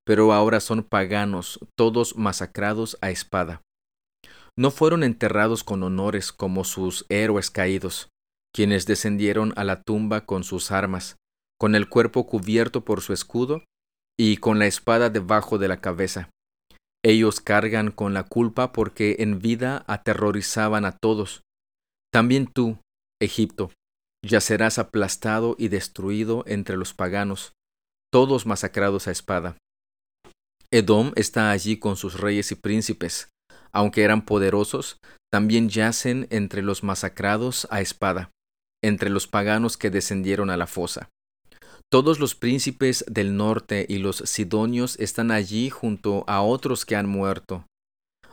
pero 0.05 0.33
ahora 0.33 0.59
son 0.59 0.83
paganos, 0.83 1.59
todos 1.77 2.17
masacrados 2.17 2.97
a 3.01 3.11
espada. 3.11 3.61
No 4.57 4.71
fueron 4.71 5.03
enterrados 5.03 5.63
con 5.63 5.81
honores 5.83 6.31
como 6.31 6.63
sus 6.63 7.05
héroes 7.09 7.49
caídos, 7.49 8.09
quienes 8.53 8.85
descendieron 8.85 9.53
a 9.55 9.63
la 9.63 9.81
tumba 9.81 10.25
con 10.25 10.43
sus 10.43 10.71
armas, 10.71 11.15
con 11.59 11.75
el 11.75 11.89
cuerpo 11.89 12.27
cubierto 12.27 12.83
por 12.83 13.01
su 13.01 13.13
escudo 13.13 13.63
y 14.17 14.37
con 14.37 14.59
la 14.59 14.67
espada 14.67 15.09
debajo 15.09 15.57
de 15.57 15.67
la 15.67 15.81
cabeza. 15.81 16.29
Ellos 17.03 17.41
cargan 17.41 17.91
con 17.91 18.13
la 18.13 18.23
culpa 18.23 18.71
porque 18.71 19.17
en 19.19 19.39
vida 19.39 19.83
aterrorizaban 19.87 20.85
a 20.85 20.97
todos. 20.97 21.41
También 22.11 22.47
tú, 22.47 22.77
Egipto, 23.21 23.71
yacerás 24.23 24.79
aplastado 24.79 25.55
y 25.59 25.67
destruido 25.67 26.43
entre 26.47 26.77
los 26.77 26.93
paganos, 26.93 27.53
todos 28.11 28.45
masacrados 28.45 29.07
a 29.07 29.11
espada. 29.11 29.57
Edom 30.71 31.11
está 31.15 31.51
allí 31.51 31.77
con 31.77 31.97
sus 31.97 32.19
reyes 32.19 32.51
y 32.51 32.55
príncipes, 32.55 33.29
aunque 33.71 34.03
eran 34.03 34.25
poderosos, 34.25 34.97
también 35.31 35.69
yacen 35.69 36.27
entre 36.29 36.61
los 36.61 36.83
masacrados 36.83 37.67
a 37.69 37.81
espada, 37.81 38.31
entre 38.81 39.09
los 39.09 39.27
paganos 39.27 39.77
que 39.77 39.89
descendieron 39.89 40.49
a 40.49 40.57
la 40.57 40.67
fosa. 40.67 41.09
Todos 41.93 42.19
los 42.19 42.33
príncipes 42.33 43.05
del 43.07 43.37
norte 43.37 43.85
y 43.87 43.99
los 43.99 44.17
sidonios 44.25 44.99
están 44.99 45.29
allí 45.29 45.69
junto 45.69 46.23
a 46.25 46.41
otros 46.41 46.87
que 46.87 46.95
han 46.95 47.07
muerto. 47.07 47.67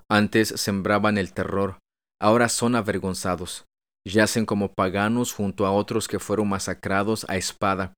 Antes 0.09 0.49
sembraban 0.57 1.18
el 1.18 1.35
terror, 1.35 1.77
ahora 2.18 2.49
son 2.49 2.75
avergonzados. 2.75 3.66
Yacen 4.09 4.46
como 4.46 4.73
paganos 4.73 5.35
junto 5.35 5.66
a 5.66 5.73
otros 5.73 6.09
que 6.09 6.18
fueron 6.18 6.49
masacrados 6.49 7.27
a 7.29 7.37
espada, 7.37 7.92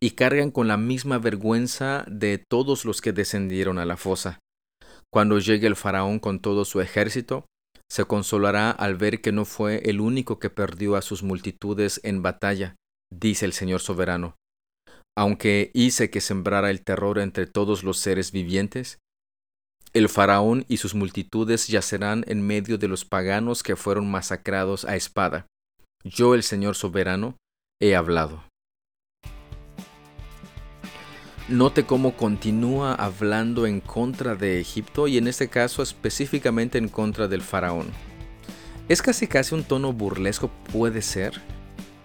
y 0.00 0.12
cargan 0.12 0.50
con 0.50 0.66
la 0.66 0.78
misma 0.78 1.18
vergüenza 1.18 2.06
de 2.08 2.38
todos 2.38 2.86
los 2.86 3.02
que 3.02 3.12
descendieron 3.12 3.78
a 3.78 3.84
la 3.84 3.98
fosa. 3.98 4.38
Cuando 5.12 5.38
llegue 5.40 5.66
el 5.66 5.76
faraón 5.76 6.20
con 6.20 6.40
todo 6.40 6.64
su 6.64 6.80
ejército, 6.80 7.44
se 7.86 8.06
consolará 8.06 8.70
al 8.70 8.96
ver 8.96 9.20
que 9.20 9.30
no 9.30 9.44
fue 9.44 9.82
el 9.90 10.00
único 10.00 10.38
que 10.38 10.48
perdió 10.48 10.96
a 10.96 11.02
sus 11.02 11.22
multitudes 11.22 12.00
en 12.02 12.22
batalla, 12.22 12.76
dice 13.10 13.44
el 13.44 13.52
Señor 13.52 13.80
soberano. 13.80 14.36
Aunque 15.16 15.70
hice 15.74 16.10
que 16.10 16.20
sembrara 16.20 16.70
el 16.70 16.82
terror 16.82 17.18
entre 17.18 17.46
todos 17.46 17.84
los 17.84 17.98
seres 17.98 18.32
vivientes, 18.32 18.98
el 19.92 20.08
faraón 20.08 20.64
y 20.68 20.78
sus 20.78 20.94
multitudes 20.94 21.68
yacerán 21.68 22.24
en 22.26 22.46
medio 22.46 22.78
de 22.78 22.88
los 22.88 23.04
paganos 23.04 23.62
que 23.62 23.76
fueron 23.76 24.10
masacrados 24.10 24.86
a 24.86 24.96
espada. 24.96 25.46
Yo, 26.02 26.34
el 26.34 26.42
Señor 26.42 26.76
soberano, 26.76 27.36
he 27.78 27.94
hablado. 27.94 28.42
Note 31.48 31.84
cómo 31.84 32.16
continúa 32.16 32.94
hablando 32.94 33.66
en 33.66 33.80
contra 33.80 34.34
de 34.34 34.60
Egipto 34.60 35.08
y 35.08 35.18
en 35.18 35.28
este 35.28 35.48
caso 35.48 35.82
específicamente 35.82 36.78
en 36.78 36.88
contra 36.88 37.28
del 37.28 37.42
faraón. 37.42 37.90
Es 38.88 39.02
casi 39.02 39.26
casi 39.26 39.54
un 39.54 39.64
tono 39.64 39.92
burlesco 39.92 40.50
puede 40.72 41.02
ser, 41.02 41.42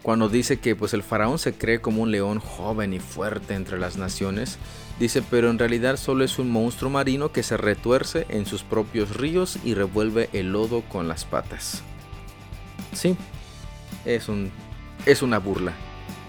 cuando 0.07 0.29
dice 0.29 0.57
que 0.57 0.73
pues 0.73 0.93
el 0.93 1.03
faraón 1.03 1.37
se 1.37 1.51
cree 1.51 1.81
como 1.81 2.01
un 2.01 2.11
león 2.11 2.39
joven 2.39 2.93
y 2.93 2.99
fuerte 2.99 3.55
entre 3.55 3.77
las 3.77 3.97
naciones, 3.97 4.57
dice 5.01 5.21
pero 5.21 5.49
en 5.49 5.59
realidad 5.59 5.97
solo 5.97 6.23
es 6.23 6.39
un 6.39 6.49
monstruo 6.49 6.89
marino 6.89 7.33
que 7.33 7.43
se 7.43 7.57
retuerce 7.57 8.25
en 8.29 8.45
sus 8.45 8.63
propios 8.63 9.17
ríos 9.17 9.59
y 9.65 9.73
revuelve 9.73 10.29
el 10.31 10.53
lodo 10.53 10.81
con 10.87 11.09
las 11.09 11.25
patas. 11.25 11.83
Sí, 12.93 13.17
es 14.05 14.29
un 14.29 14.49
es 15.05 15.23
una 15.23 15.39
burla 15.39 15.73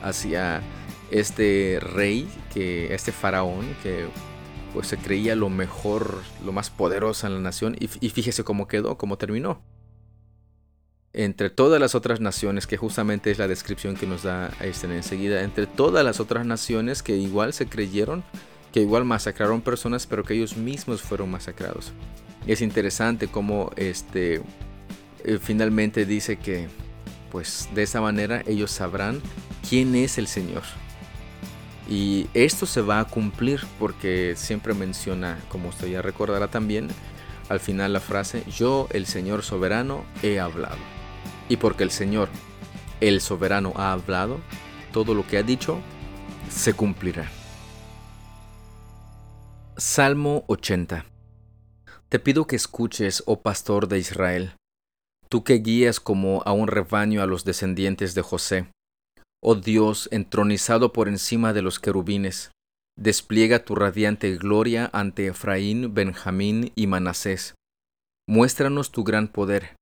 hacia 0.03 0.61
este 1.13 1.79
rey 1.81 2.29
que 2.53 2.93
este 2.93 3.13
faraón 3.13 3.65
que 3.85 4.09
pues 4.73 4.89
se 4.89 4.97
creía 4.97 5.37
lo 5.37 5.51
mejor, 5.51 6.21
lo 6.45 6.51
más 6.51 6.69
poderoso 6.69 7.29
en 7.29 7.35
la 7.35 7.41
nación 7.41 7.77
y, 7.79 7.89
y 8.05 8.11
fíjese 8.11 8.43
cómo 8.43 8.67
quedó, 8.67 8.99
cómo 8.99 9.19
terminó 9.19 9.63
entre 11.19 11.51
todas 11.51 11.81
las 11.81 11.97
otras 11.97 12.21
naciones, 12.21 12.69
que 12.69 12.77
justamente 12.77 13.33
es 13.33 13.39
la 13.39 13.49
descripción 13.49 13.97
que 13.97 14.07
nos 14.07 14.23
da 14.23 14.53
Einstein 14.61 14.93
enseguida, 14.93 15.43
entre 15.43 15.67
todas 15.67 16.05
las 16.05 16.21
otras 16.21 16.47
naciones 16.47 17.03
que 17.03 17.17
igual 17.17 17.53
se 17.53 17.67
creyeron, 17.67 18.23
que 18.73 18.83
igual 18.83 19.05
masacraron 19.05 19.61
personas, 19.61 20.07
pero 20.07 20.23
que 20.23 20.35
ellos 20.35 20.57
mismos 20.57 21.03
fueron 21.03 21.29
masacrados. 21.29 21.91
Es 22.47 22.63
interesante 22.63 23.27
cómo 23.27 23.73
este 23.75 24.43
eh, 25.25 25.41
finalmente 25.43 26.07
dice 26.07 26.37
que 26.37 26.69
pues 27.33 27.69
de 27.75 27.83
esa 27.83 28.01
manera 28.01 28.45
ellos 28.47 28.71
sabrán 28.71 29.21
quién 29.69 29.97
es 29.97 30.19
el 30.19 30.29
Señor. 30.29 30.63
Y 31.91 32.29
esto 32.33 32.65
se 32.65 32.81
va 32.81 33.01
a 33.01 33.07
cumplir 33.07 33.63
porque 33.81 34.35
siempre 34.37 34.73
menciona, 34.73 35.37
como 35.49 35.71
usted 35.71 35.89
ya 35.89 36.01
recordará 36.01 36.47
también, 36.47 36.87
al 37.49 37.59
final 37.59 37.93
la 37.93 38.01
frase, 38.01 38.45
yo 38.49 38.87
el 38.93 39.07
Señor 39.07 39.43
soberano 39.43 40.05
he 40.23 40.39
hablado. 40.39 40.98
Y 41.49 41.57
porque 41.57 41.85
el 41.85 41.91
Señor, 41.91 42.29
el 43.01 43.21
soberano, 43.21 43.73
ha 43.77 43.93
hablado, 43.93 44.41
todo 44.93 45.15
lo 45.15 45.27
que 45.27 45.39
ha 45.39 45.43
dicho 45.43 45.79
se 46.51 46.75
cumplirá. 46.75 47.31
Salmo 49.77 50.45
80 50.49 51.07
Te 52.09 52.19
pido 52.19 52.47
que 52.47 52.57
escuches, 52.57 53.23
oh 53.27 53.43
pastor 53.43 53.87
de 53.89 53.99
Israel, 53.99 54.53
tú 55.29 55.45
que 55.45 55.55
guías 55.55 56.01
como 56.01 56.43
a 56.45 56.53
un 56.53 56.69
rebaño 56.69 57.23
a 57.23 57.27
los 57.27 57.45
descendientes 57.45 58.15
de 58.15 58.23
José. 58.23 58.71
Oh 59.41 59.55
Dios, 59.55 60.09
entronizado 60.11 60.93
por 60.93 61.09
encima 61.09 61.53
de 61.53 61.63
los 61.63 61.79
querubines, 61.79 62.51
despliega 62.97 63.65
tu 63.65 63.77
radiante 63.77 64.37
gloria 64.37 64.91
ante 64.93 65.29
Efraín, 65.29 65.95
Benjamín 65.95 66.73
y 66.75 66.89
Manasés. 66.89 67.55
Muéstranos 68.27 68.91
tu 68.91 69.05
gran 69.05 69.29
poder 69.29 69.78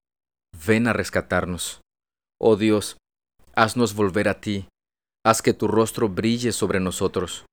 ven 0.65 0.87
a 0.87 0.93
rescatarnos. 0.93 1.81
Oh 2.41 2.57
Dios, 2.57 2.97
haznos 3.55 3.95
volver 3.95 4.29
a 4.29 4.41
ti, 4.41 4.69
haz 5.25 5.43
que 5.43 5.53
tu 5.53 5.69
rostro 5.69 6.09
brille 6.09 6.53
sobre 6.53 6.81
nosotros. 6.81 7.45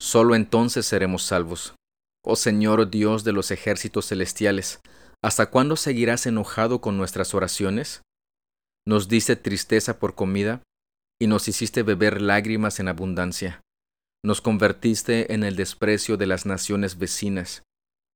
Solo 0.00 0.34
entonces 0.34 0.86
seremos 0.86 1.22
salvos. 1.22 1.74
Oh 2.24 2.36
Señor 2.36 2.90
Dios 2.90 3.24
de 3.24 3.32
los 3.32 3.50
ejércitos 3.50 4.06
celestiales, 4.06 4.80
¿hasta 5.22 5.50
cuándo 5.50 5.76
seguirás 5.76 6.26
enojado 6.26 6.80
con 6.80 6.96
nuestras 6.96 7.34
oraciones? 7.34 8.02
Nos 8.86 9.08
diste 9.08 9.36
tristeza 9.36 9.98
por 9.98 10.14
comida 10.14 10.62
y 11.20 11.26
nos 11.26 11.48
hiciste 11.48 11.82
beber 11.82 12.22
lágrimas 12.22 12.80
en 12.80 12.88
abundancia. 12.88 13.60
Nos 14.24 14.40
convertiste 14.40 15.32
en 15.32 15.44
el 15.44 15.56
desprecio 15.56 16.16
de 16.16 16.26
las 16.26 16.46
naciones 16.46 16.98
vecinas. 16.98 17.62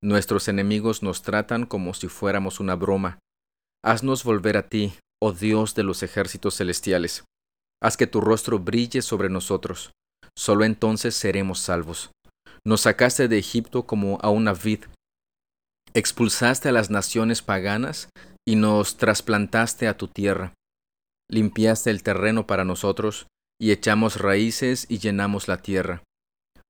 Nuestros 0.02 0.48
enemigos 0.48 1.02
nos 1.02 1.22
tratan 1.22 1.66
como 1.66 1.94
si 1.94 2.09
fuéramos 2.09 2.59
una 2.59 2.74
broma 2.74 3.18
Haznos 3.85 4.23
volver 4.23 4.57
a 4.57 4.68
ti, 4.68 4.95
oh 5.21 5.33
Dios 5.33 5.75
de 5.75 5.83
los 5.83 6.05
ejércitos 6.05 6.57
celestiales. 6.57 7.25
Haz 7.83 7.97
que 7.97 8.07
tu 8.07 8.21
rostro 8.21 8.61
brille 8.61 9.03
sobre 9.03 9.29
nosotros. 9.29 9.90
Solo 10.38 10.64
entonces 10.64 11.16
seremos 11.16 11.59
salvos. 11.59 12.12
Nos 12.64 12.83
sacaste 12.83 13.27
de 13.27 13.38
Egipto 13.38 13.85
como 13.85 14.18
a 14.23 14.31
una 14.31 14.53
vid. 14.53 14.85
Expulsaste 15.95 16.68
a 16.68 16.73
las 16.73 16.90
naciones 16.90 17.42
paganas 17.42 18.09
y 18.47 18.55
nos 18.55 18.99
trasplantaste 18.99 19.88
a 19.88 19.97
tu 19.97 20.07
tierra. 20.07 20.55
Limpiaste 21.29 21.90
el 21.90 22.05
terreno 22.05 22.47
para 22.47 22.64
nosotros 22.64 23.27
y 23.61 23.73
echamos 23.73 24.21
raíces 24.21 24.87
y 24.88 24.99
llenamos 24.99 25.49
la 25.49 25.57
tierra. 25.57 26.05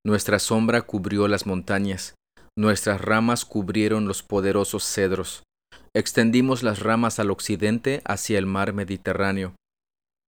Nuestra 0.04 0.38
sombra 0.38 0.80
cubrió 0.80 1.28
las 1.28 1.44
montañas, 1.44 2.14
nuestras 2.56 3.02
ramas 3.02 3.44
cubrieron 3.44 4.08
los 4.08 4.22
poderosos 4.22 4.84
cedros. 4.84 5.42
Extendimos 5.94 6.62
las 6.62 6.80
ramas 6.80 7.18
al 7.18 7.30
occidente 7.30 8.02
hacia 8.04 8.38
el 8.38 8.46
mar 8.46 8.72
Mediterráneo. 8.72 9.54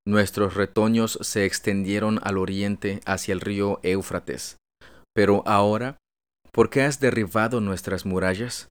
Nuestros 0.06 0.54
retoños 0.54 1.18
se 1.22 1.46
extendieron 1.46 2.20
al 2.22 2.36
oriente 2.36 3.00
hacia 3.06 3.32
el 3.32 3.40
río 3.40 3.80
Éufrates. 3.82 4.58
Pero 5.14 5.42
ahora, 5.46 5.96
¿por 6.52 6.68
qué 6.68 6.82
has 6.82 7.00
derribado 7.00 7.60
nuestras 7.60 8.04
murallas? 8.04 8.68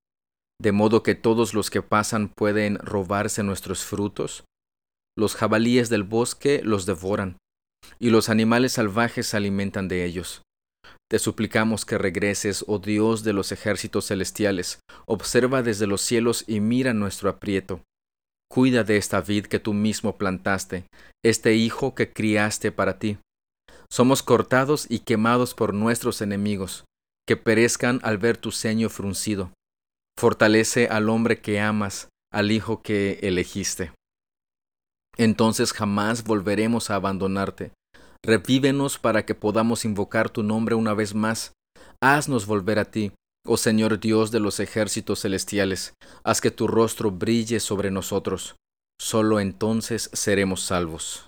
De 0.62 0.72
modo 0.72 1.02
que 1.02 1.16
todos 1.16 1.56
los 1.56 1.72
que 1.72 1.82
pasan 1.82 2.30
pueden 2.30 2.78
robarse 2.78 3.42
nuestros 3.42 3.84
frutos. 3.84 4.44
Los 5.18 5.36
jabalíes 5.36 5.90
del 5.90 6.04
bosque 6.04 6.62
los 6.64 6.86
devoran, 6.86 7.38
y 8.00 8.10
los 8.12 8.30
animales 8.30 8.74
salvajes 8.74 9.28
se 9.28 9.38
alimentan 9.38 9.88
de 9.88 10.06
ellos. 10.06 10.44
Te 11.14 11.20
suplicamos 11.20 11.86
que 11.86 12.00
regreses, 12.00 12.66
oh 12.66 12.80
Dios 12.80 13.24
de 13.24 13.34
los 13.34 13.52
ejércitos 13.52 14.08
celestiales, 14.08 14.80
observa 15.06 15.62
desde 15.62 15.86
los 15.86 16.02
cielos 16.02 16.44
y 16.48 16.60
mira 16.60 16.96
nuestro 16.96 17.30
aprieto. 17.30 17.84
Cuida 18.50 18.84
de 18.84 18.98
esta 18.98 19.22
vid 19.22 19.46
que 19.46 19.60
tú 19.60 19.76
mismo 19.76 20.18
plantaste, 20.18 20.86
este 21.24 21.54
hijo 21.54 21.94
que 21.94 22.12
criaste 22.12 22.72
para 22.72 22.98
ti. 22.98 23.20
Somos 23.92 24.24
cortados 24.24 24.88
y 24.90 25.02
quemados 25.02 25.54
por 25.54 25.76
nuestros 25.76 26.20
enemigos, 26.24 26.84
que 27.28 27.38
perezcan 27.38 28.00
al 28.02 28.18
ver 28.18 28.38
tu 28.38 28.52
ceño 28.52 28.90
fruncido. 28.90 29.52
Fortalece 30.18 30.88
al 30.88 31.10
hombre 31.10 31.42
que 31.42 31.60
amas, 31.60 32.10
al 32.32 32.52
hijo 32.52 32.82
que 32.82 33.20
elegiste. 33.22 33.92
entonces 35.16 35.74
jamás 35.74 36.24
volveremos 36.24 36.90
a 36.90 36.96
abandonarte. 36.96 37.72
Revívenos 38.26 39.00
para 39.00 39.26
que 39.26 39.36
podamos 39.36 39.84
invocar 39.84 40.30
tu 40.30 40.44
nombre 40.44 40.76
una 40.76 40.94
vez 40.94 41.14
más. 41.14 41.52
Haznos 42.00 42.46
volver 42.46 42.80
a 42.80 42.86
ti, 42.86 43.12
oh 43.46 43.58
Señor 43.58 44.00
Dios 44.00 44.32
de 44.32 44.40
los 44.40 44.62
ejércitos 44.62 45.20
celestiales. 45.20 45.94
Haz 46.24 46.40
que 46.40 46.50
tu 46.50 46.68
rostro 46.68 47.12
brille 47.12 47.60
sobre 47.60 47.92
nosotros. 47.92 48.56
Solo 48.98 49.42
entonces 49.42 50.10
seremos 50.14 50.64
salvos. 50.64 51.28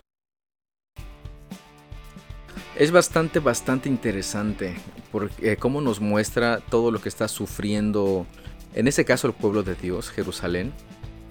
Es 2.77 2.91
bastante, 2.91 3.39
bastante 3.39 3.89
interesante 3.89 4.77
porque 5.11 5.51
eh, 5.51 5.57
cómo 5.57 5.81
nos 5.81 5.99
muestra 5.99 6.61
todo 6.61 6.91
lo 6.91 7.01
que 7.01 7.09
está 7.09 7.27
sufriendo, 7.27 8.25
en 8.73 8.87
ese 8.87 9.03
caso 9.03 9.27
el 9.27 9.33
pueblo 9.33 9.63
de 9.63 9.75
Dios, 9.75 10.11
Jerusalén, 10.11 10.73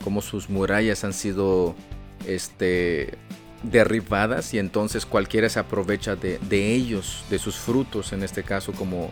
cómo 0.03 0.21
sus 0.21 0.51
murallas 0.51 1.05
han 1.05 1.15
sido 1.15 1.75
este, 2.27 3.17
derribadas 3.71 4.55
y 4.55 4.59
entonces 4.59 5.07
cualquiera 5.07 5.49
se 5.49 5.59
aprovecha 5.59 6.17
de, 6.17 6.75
ellos, 6.75 7.25
de 7.31 7.39
sus 7.39 7.57
frutos, 7.57 8.13
en 8.13 8.23
este 8.23 8.43
caso 8.43 8.73
como, 8.73 9.11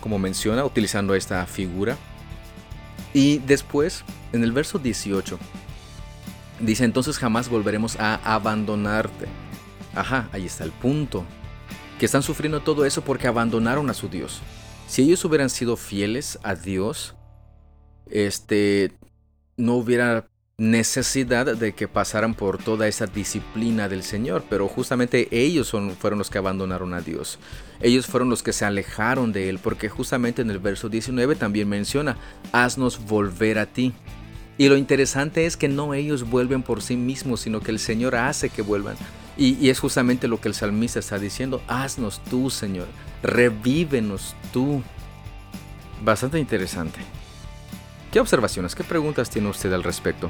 como 0.00 0.18
menciona, 0.18 0.64
utilizando 0.64 1.14
esta 1.14 1.44
figura. 1.46 1.96
Y 3.14 3.38
después, 3.38 4.04
en 4.32 4.42
el 4.42 4.52
verso 4.52 4.78
18, 4.78 5.38
dice, 6.60 6.84
entonces 6.84 7.18
jamás 7.18 7.48
volveremos 7.48 7.96
a 8.00 8.16
abandonarte. 8.34 9.26
Ajá, 9.94 10.28
ahí 10.32 10.46
está 10.46 10.64
el 10.64 10.72
punto. 10.72 11.24
Que 11.98 12.06
están 12.06 12.22
sufriendo 12.22 12.60
todo 12.60 12.84
eso 12.84 13.02
porque 13.02 13.28
abandonaron 13.28 13.90
a 13.90 13.94
su 13.94 14.08
Dios. 14.08 14.40
Si 14.88 15.02
ellos 15.02 15.24
hubieran 15.24 15.50
sido 15.50 15.76
fieles 15.76 16.38
a 16.42 16.54
Dios, 16.54 17.14
este, 18.10 18.92
no 19.56 19.74
hubiera 19.74 20.28
necesidad 20.58 21.56
de 21.56 21.72
que 21.72 21.88
pasaran 21.88 22.34
por 22.34 22.58
toda 22.58 22.86
esa 22.86 23.06
disciplina 23.06 23.88
del 23.88 24.02
Señor, 24.02 24.44
pero 24.48 24.68
justamente 24.68 25.28
ellos 25.30 25.66
son, 25.66 25.92
fueron 25.92 26.18
los 26.18 26.30
que 26.30 26.38
abandonaron 26.38 26.94
a 26.94 27.00
Dios. 27.00 27.38
Ellos 27.80 28.06
fueron 28.06 28.30
los 28.30 28.42
que 28.42 28.52
se 28.52 28.64
alejaron 28.64 29.32
de 29.32 29.48
Él, 29.48 29.58
porque 29.58 29.88
justamente 29.88 30.42
en 30.42 30.50
el 30.50 30.58
verso 30.58 30.88
19 30.88 31.36
también 31.36 31.68
menciona, 31.68 32.16
haznos 32.52 33.04
volver 33.04 33.58
a 33.58 33.66
ti. 33.66 33.92
Y 34.58 34.68
lo 34.68 34.76
interesante 34.76 35.46
es 35.46 35.56
que 35.56 35.68
no 35.68 35.94
ellos 35.94 36.28
vuelven 36.28 36.62
por 36.62 36.82
sí 36.82 36.96
mismos, 36.96 37.40
sino 37.40 37.60
que 37.60 37.70
el 37.70 37.78
Señor 37.78 38.14
hace 38.14 38.50
que 38.50 38.62
vuelvan. 38.62 38.96
Y, 39.36 39.54
y 39.54 39.70
es 39.70 39.80
justamente 39.80 40.28
lo 40.28 40.40
que 40.40 40.48
el 40.48 40.54
salmista 40.54 40.98
está 40.98 41.18
diciendo, 41.18 41.62
haznos 41.66 42.22
tú, 42.24 42.50
Señor, 42.50 42.86
revívenos 43.22 44.36
tú. 44.52 44.82
Bastante 46.04 46.38
interesante. 46.38 47.00
¿Qué 48.12 48.20
observaciones, 48.20 48.74
qué 48.74 48.84
preguntas 48.84 49.30
tiene 49.30 49.48
usted 49.48 49.72
al 49.72 49.82
respecto? 49.82 50.28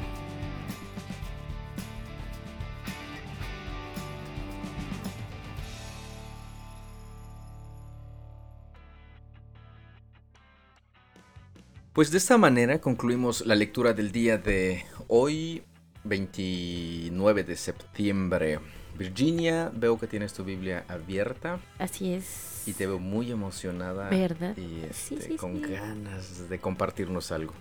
Pues 11.91 12.09
de 12.09 12.19
esta 12.19 12.37
manera 12.37 12.79
concluimos 12.79 13.45
la 13.45 13.53
lectura 13.53 13.91
del 13.91 14.13
día 14.13 14.37
de 14.37 14.85
hoy, 15.09 15.63
29 16.05 17.43
de 17.43 17.57
septiembre. 17.57 18.59
Virginia, 18.97 19.69
veo 19.75 19.99
que 19.99 20.07
tienes 20.07 20.31
tu 20.31 20.45
Biblia 20.45 20.85
abierta. 20.87 21.59
Así 21.79 22.13
es. 22.13 22.63
Y 22.65 22.71
te 22.71 22.87
veo 22.87 22.99
muy 22.99 23.29
emocionada. 23.29 24.07
¿Verdad? 24.09 24.55
Y 24.55 24.85
este, 24.89 25.35
con 25.35 25.61
ganas 25.61 26.47
de 26.47 26.59
compartirnos 26.59 27.33
algo. 27.33 27.53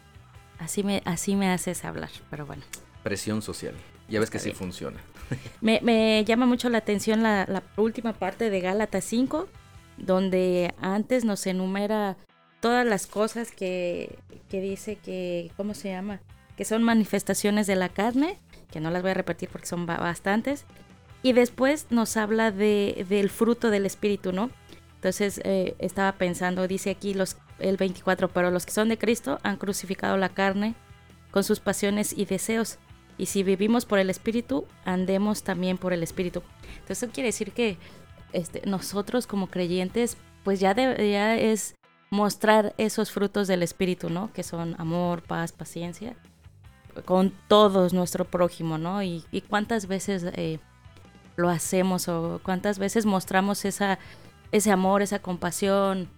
Así 0.62 0.84
me, 0.84 1.02
así 1.04 1.34
me 1.34 1.50
haces 1.50 1.84
hablar, 1.84 2.10
pero 2.30 2.46
bueno. 2.46 2.62
Presión 3.02 3.42
social. 3.42 3.74
Ya 4.08 4.20
ves 4.20 4.30
que 4.30 4.38
sí 4.38 4.52
funciona. 4.52 5.00
Me, 5.60 6.24
llama 6.24 6.46
mucho 6.46 6.68
la 6.68 6.78
atención 6.78 7.22
la, 7.22 7.46
la 7.48 7.62
última 7.76 8.12
parte 8.12 8.50
de 8.50 8.60
Gálatas 8.60 9.04
5, 9.04 9.48
donde 9.96 10.74
antes 10.80 11.24
nos 11.24 11.46
enumera 11.46 12.16
todas 12.60 12.86
las 12.86 13.08
cosas 13.08 13.50
que, 13.50 14.18
dice 14.50 14.96
que, 14.96 15.50
¿cómo 15.56 15.74
se 15.74 15.88
llama? 15.88 16.20
Que 16.56 16.64
son 16.64 16.84
manifestaciones 16.84 17.66
de 17.66 17.74
la 17.74 17.88
carne, 17.88 18.38
que 18.70 18.78
no 18.78 18.90
las 18.90 19.02
voy 19.02 19.10
a 19.10 19.14
repetir 19.14 19.48
porque 19.48 19.66
son 19.66 19.84
bastantes. 19.84 20.64
Y 21.24 21.32
después 21.32 21.86
nos 21.90 22.16
habla 22.16 22.52
de, 22.52 23.04
del 23.08 23.30
fruto 23.30 23.70
del 23.70 23.84
Espíritu, 23.84 24.32
¿no? 24.32 24.50
Entonces 24.94 25.40
eh, 25.42 25.74
estaba 25.80 26.12
pensando, 26.12 26.68
dice 26.68 26.90
aquí 26.90 27.14
los, 27.14 27.36
el 27.62 27.76
24, 27.76 28.28
pero 28.28 28.50
los 28.50 28.66
que 28.66 28.72
son 28.72 28.88
de 28.88 28.98
Cristo 28.98 29.38
han 29.42 29.56
crucificado 29.56 30.16
la 30.16 30.28
carne 30.28 30.74
con 31.30 31.44
sus 31.44 31.60
pasiones 31.60 32.12
y 32.16 32.24
deseos. 32.24 32.78
Y 33.18 33.26
si 33.26 33.42
vivimos 33.42 33.84
por 33.84 33.98
el 33.98 34.10
Espíritu, 34.10 34.66
andemos 34.84 35.42
también 35.42 35.78
por 35.78 35.92
el 35.92 36.02
Espíritu. 36.02 36.42
Entonces 36.74 37.02
eso 37.02 37.12
quiere 37.12 37.28
decir 37.28 37.52
que 37.52 37.78
este, 38.32 38.62
nosotros 38.66 39.26
como 39.26 39.48
creyentes, 39.48 40.16
pues 40.44 40.60
ya, 40.60 40.74
ya 40.74 41.36
es 41.36 41.74
mostrar 42.10 42.74
esos 42.78 43.10
frutos 43.10 43.48
del 43.48 43.62
Espíritu, 43.62 44.10
¿no? 44.10 44.32
Que 44.32 44.42
son 44.42 44.74
amor, 44.78 45.22
paz, 45.22 45.52
paciencia, 45.52 46.16
con 47.04 47.32
todos 47.48 47.92
nuestro 47.94 48.24
prójimo, 48.24 48.78
¿no? 48.78 49.02
Y, 49.02 49.24
cuántas 49.48 49.86
veces 49.86 50.24
eh, 50.34 50.58
lo 51.36 51.48
hacemos 51.48 52.08
o 52.08 52.40
cuántas 52.42 52.78
veces 52.78 53.06
mostramos 53.06 53.64
esa, 53.64 53.98
ese 54.50 54.70
amor, 54.70 55.02
esa 55.02 55.20
compasión, 55.20 56.08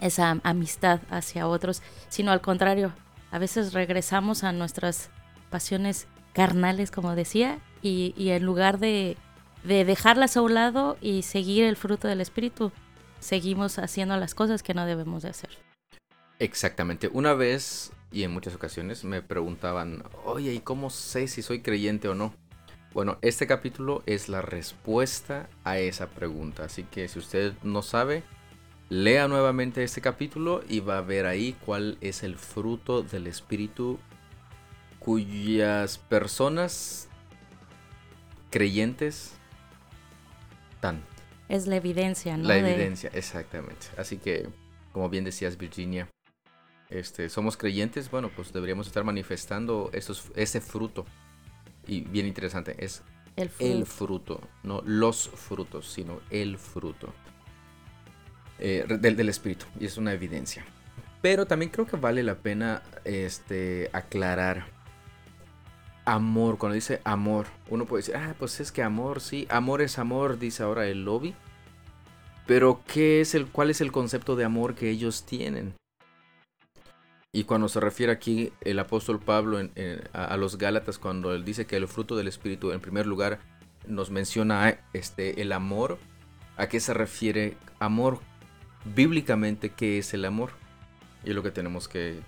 esa 0.00 0.40
amistad 0.42 1.00
hacia 1.10 1.46
otros, 1.46 1.82
sino 2.08 2.32
al 2.32 2.40
contrario, 2.40 2.92
a 3.30 3.38
veces 3.38 3.72
regresamos 3.72 4.44
a 4.44 4.52
nuestras 4.52 5.10
pasiones 5.50 6.06
carnales, 6.32 6.90
como 6.90 7.14
decía, 7.14 7.58
y, 7.82 8.14
en 8.16 8.44
lugar 8.44 8.78
de, 8.78 9.16
de 9.62 9.84
dejarlas 9.84 10.36
a 10.36 10.42
un 10.42 10.54
lado 10.54 10.96
y 11.00 11.22
seguir 11.22 11.64
el 11.64 11.76
fruto 11.76 12.08
del 12.08 12.20
Espíritu, 12.20 12.72
seguimos 13.20 13.78
haciendo 13.78 14.16
las 14.16 14.34
cosas 14.34 14.62
que 14.62 14.74
no 14.74 14.86
debemos 14.86 15.22
de 15.22 15.30
hacer. 15.30 15.50
Exactamente. 16.38 17.08
Una 17.12 17.34
vez 17.34 17.92
y 18.14 18.22
en 18.22 18.30
muchas 18.30 18.54
ocasiones 18.54 19.04
me 19.04 19.22
preguntaban, 19.22 20.04
oye, 20.24 20.54
¿y 20.54 20.60
cómo 20.60 20.88
sé 20.90 21.26
si 21.26 21.42
soy 21.42 21.60
creyente 21.60 22.08
o 22.08 22.14
no? 22.14 22.32
Bueno, 22.92 23.18
este 23.22 23.48
capítulo 23.48 24.04
es 24.06 24.28
la 24.28 24.40
respuesta 24.40 25.48
a 25.64 25.78
esa 25.78 26.06
pregunta. 26.06 26.64
Así 26.64 26.84
que 26.84 27.08
si 27.08 27.18
usted 27.18 27.54
no 27.64 27.82
sabe, 27.82 28.22
lea 28.88 29.28
nuevamente 29.28 29.82
este 29.82 30.00
capítulo 30.00 30.62
y 30.68 30.80
va 30.80 30.98
a 30.98 31.02
ver 31.02 31.26
ahí 31.26 31.56
cuál 31.64 31.96
es 32.00 32.22
el 32.22 32.36
fruto 32.36 33.02
del 33.02 33.26
Espíritu 33.26 33.98
cuyas 34.98 35.98
personas 35.98 37.08
creyentes 38.50 39.32
dan. 40.80 41.02
Es 41.48 41.66
la 41.66 41.76
evidencia, 41.76 42.36
¿no? 42.36 42.48
La 42.48 42.56
evidencia, 42.56 43.10
exactamente. 43.12 43.86
Así 43.98 44.16
que, 44.16 44.48
como 44.92 45.10
bien 45.10 45.24
decías, 45.24 45.58
Virginia, 45.58 46.08
este, 46.88 47.28
somos 47.28 47.56
creyentes, 47.56 48.10
bueno, 48.10 48.30
pues 48.34 48.52
deberíamos 48.52 48.86
estar 48.86 49.04
manifestando 49.04 49.90
esos, 49.92 50.30
ese 50.36 50.60
fruto. 50.62 51.04
Y 51.86 52.00
bien 52.00 52.26
interesante, 52.26 52.82
es 52.82 53.02
el 53.36 53.84
fruto. 53.84 54.40
no 54.62 54.80
los 54.86 55.28
frutos, 55.28 55.86
sino 55.90 56.20
el 56.30 56.56
fruto 56.56 57.12
eh, 58.58 58.84
del, 58.88 59.16
del, 59.16 59.28
Espíritu. 59.28 59.66
Y 59.78 59.86
es 59.86 59.96
una 59.96 60.12
evidencia. 60.12 60.64
Pero 61.22 61.46
también 61.46 61.70
creo 61.70 61.86
que 61.86 61.96
vale 61.96 62.22
la 62.22 62.36
pena 62.36 62.82
este, 63.04 63.90
aclarar 63.92 64.66
amor, 66.04 66.58
cuando 66.58 66.74
dice 66.74 67.00
amor, 67.04 67.46
uno 67.70 67.86
puede 67.86 68.02
decir, 68.02 68.16
ah, 68.16 68.34
pues 68.38 68.60
es 68.60 68.72
que 68.72 68.82
amor, 68.82 69.20
sí, 69.20 69.46
amor 69.48 69.82
es 69.82 69.98
amor, 69.98 70.38
dice 70.38 70.62
ahora 70.62 70.86
el 70.86 71.04
lobby. 71.04 71.34
Pero 72.46 72.82
¿qué 72.86 73.20
es 73.20 73.34
el, 73.34 73.46
¿cuál 73.46 73.70
es 73.70 73.80
el 73.80 73.90
concepto 73.90 74.36
de 74.36 74.44
amor 74.44 74.74
que 74.74 74.90
ellos 74.90 75.24
tienen? 75.24 75.74
Y 77.32 77.44
cuando 77.44 77.68
se 77.68 77.80
refiere 77.80 78.12
aquí 78.12 78.52
el 78.60 78.78
apóstol 78.78 79.18
Pablo 79.18 79.58
a, 80.12 80.36
los 80.36 80.56
Gálatas, 80.56 80.98
cuando 80.98 81.34
él 81.34 81.44
dice 81.44 81.66
que 81.66 81.76
el 81.76 81.88
fruto 81.88 82.16
del 82.16 82.28
Espíritu, 82.28 82.70
en 82.70 82.80
primer 82.80 83.06
lugar, 83.06 83.40
nos 83.88 84.10
menciona 84.10 84.78
este, 84.92 85.40
el 85.42 85.52
amor, 85.52 85.98
¿a 86.56 86.68
qué 86.68 86.78
se 86.78 86.94
refiere 86.94 87.56
amor? 87.80 88.20
Bíblicamente, 88.84 89.70
¿qué 89.70 89.98
es 89.98 90.14
el 90.14 90.24
amor? 90.24 90.50
Y 91.24 91.30
es 91.30 91.34
lo 91.34 91.42
que 91.42 91.50
tenemos 91.50 91.88
que 91.88 92.22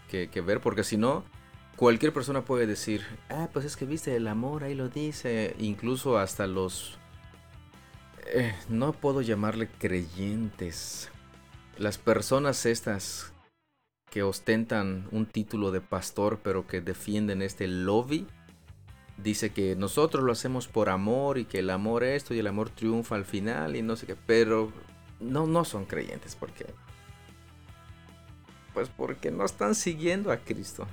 ver, 0.44 0.60
porque 0.60 0.84
si 0.84 0.96
no, 0.96 1.24
cualquier 1.76 2.12
persona 2.12 2.44
puede 2.44 2.66
decir, 2.66 3.02
ah, 3.28 3.48
pues 3.52 3.64
es 3.64 3.76
que 3.76 3.84
viste 3.84 4.16
el 4.16 4.26
amor, 4.26 4.64
ahí 4.64 4.74
lo 4.74 4.88
dice, 4.88 5.54
incluso 5.58 6.18
hasta 6.18 6.46
los... 6.46 6.98
Eh, 8.26 8.54
no 8.68 8.92
puedo 8.92 9.20
llamarle 9.20 9.68
creyentes. 9.78 11.10
Las 11.78 11.98
personas 11.98 12.66
estas 12.66 13.32
que 14.10 14.22
ostentan 14.22 15.06
un 15.12 15.26
título 15.26 15.70
de 15.70 15.80
pastor 15.80 16.40
pero 16.42 16.66
que 16.66 16.80
defienden 16.80 17.42
este 17.42 17.68
lobby, 17.68 18.26
dice 19.18 19.50
que 19.50 19.76
nosotros 19.76 20.24
lo 20.24 20.32
hacemos 20.32 20.66
por 20.66 20.88
amor 20.88 21.38
y 21.38 21.44
que 21.44 21.60
el 21.60 21.70
amor 21.70 22.02
esto 22.02 22.34
y 22.34 22.38
el 22.38 22.46
amor 22.46 22.70
triunfa 22.70 23.14
al 23.14 23.26
final 23.26 23.76
y 23.76 23.82
no 23.82 23.94
sé 23.94 24.06
qué, 24.06 24.16
pero 24.16 24.72
no, 25.20 25.46
no 25.46 25.64
son 25.64 25.84
creyentes 25.84 26.34
porque... 26.36 26.66
Pues 28.74 28.90
porque 28.90 29.30
no 29.30 29.44
están 29.44 29.74
siguiendo 29.74 30.30
a 30.30 30.36
Cristo 30.38 30.86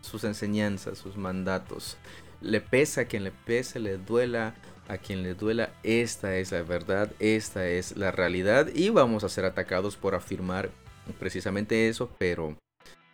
sus 0.00 0.24
enseñanzas, 0.24 0.98
sus 0.98 1.16
mandatos. 1.16 1.96
le 2.40 2.60
pesa 2.60 3.02
a 3.02 3.04
quien 3.06 3.24
le 3.24 3.30
pese, 3.30 3.80
le 3.80 3.96
duela 3.96 4.54
a 4.88 4.98
quien 4.98 5.22
le 5.22 5.34
duela, 5.34 5.70
esta 5.82 6.36
es 6.36 6.52
la 6.52 6.62
verdad, 6.62 7.10
esta 7.18 7.66
es 7.66 7.96
la 7.96 8.10
realidad 8.10 8.68
y 8.74 8.90
vamos 8.90 9.24
a 9.24 9.30
ser 9.30 9.46
atacados 9.46 9.96
por 9.96 10.14
afirmar 10.14 10.70
precisamente 11.18 11.88
eso, 11.88 12.10
pero 12.18 12.56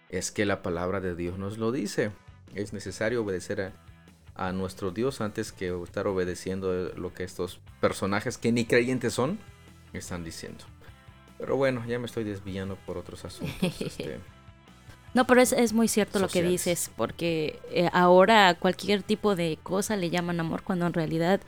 es 0.08 0.32
que 0.32 0.44
la 0.46 0.62
palabra 0.62 1.00
de 1.00 1.14
Dios 1.14 1.38
nos 1.38 1.58
lo 1.58 1.70
dice. 1.70 2.10
Es 2.54 2.72
necesario 2.72 3.22
obedecer 3.22 3.60
a, 3.60 3.72
a 4.34 4.52
nuestro 4.52 4.90
Dios 4.90 5.20
antes 5.20 5.52
que 5.52 5.72
estar 5.84 6.08
obedeciendo 6.08 6.72
lo 6.96 7.14
que 7.14 7.22
estos 7.22 7.60
personajes 7.80 8.36
que 8.36 8.50
ni 8.50 8.64
creyentes 8.64 9.14
son 9.14 9.38
están 9.98 10.24
diciendo. 10.24 10.64
Pero 11.38 11.56
bueno, 11.56 11.82
ya 11.86 11.98
me 11.98 12.06
estoy 12.06 12.24
desviando 12.24 12.76
por 12.76 12.98
otros 12.98 13.24
asuntos. 13.24 13.56
Este, 13.80 14.20
no, 15.12 15.26
pero 15.26 15.40
es, 15.40 15.52
es 15.52 15.72
muy 15.72 15.88
cierto 15.88 16.20
lo 16.20 16.28
que 16.28 16.42
dices, 16.42 16.90
porque 16.96 17.58
eh, 17.72 17.88
ahora 17.92 18.54
cualquier 18.54 19.02
tipo 19.02 19.34
de 19.34 19.58
cosa 19.62 19.96
le 19.96 20.10
llaman 20.10 20.38
amor, 20.38 20.62
cuando 20.62 20.86
en 20.86 20.92
realidad 20.92 21.40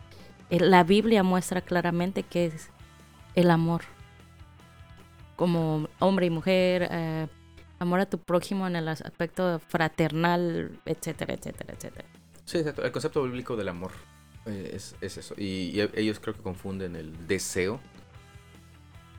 eh, 0.50 0.58
la 0.58 0.82
Biblia 0.82 1.22
muestra 1.22 1.60
claramente 1.60 2.24
que 2.24 2.46
es 2.46 2.70
el 3.34 3.50
amor. 3.50 3.82
Como 5.36 5.88
hombre 6.00 6.26
y 6.26 6.30
mujer, 6.30 6.88
eh, 6.90 7.28
amor 7.78 8.00
a 8.00 8.06
tu 8.06 8.18
prójimo 8.18 8.66
en 8.66 8.76
el 8.76 8.88
aspecto 8.88 9.60
fraternal, 9.68 10.80
etcétera, 10.84 11.34
etcétera, 11.34 11.74
etcétera. 11.74 12.08
Sí, 12.44 12.58
el 12.58 12.92
concepto 12.92 13.22
bíblico 13.22 13.54
del 13.56 13.68
amor 13.68 13.92
es, 14.44 14.96
es 15.00 15.18
eso. 15.18 15.34
y 15.38 15.80
ellos 15.94 16.18
creo 16.18 16.34
que 16.34 16.42
confunden 16.42 16.96
el 16.96 17.28
deseo 17.28 17.80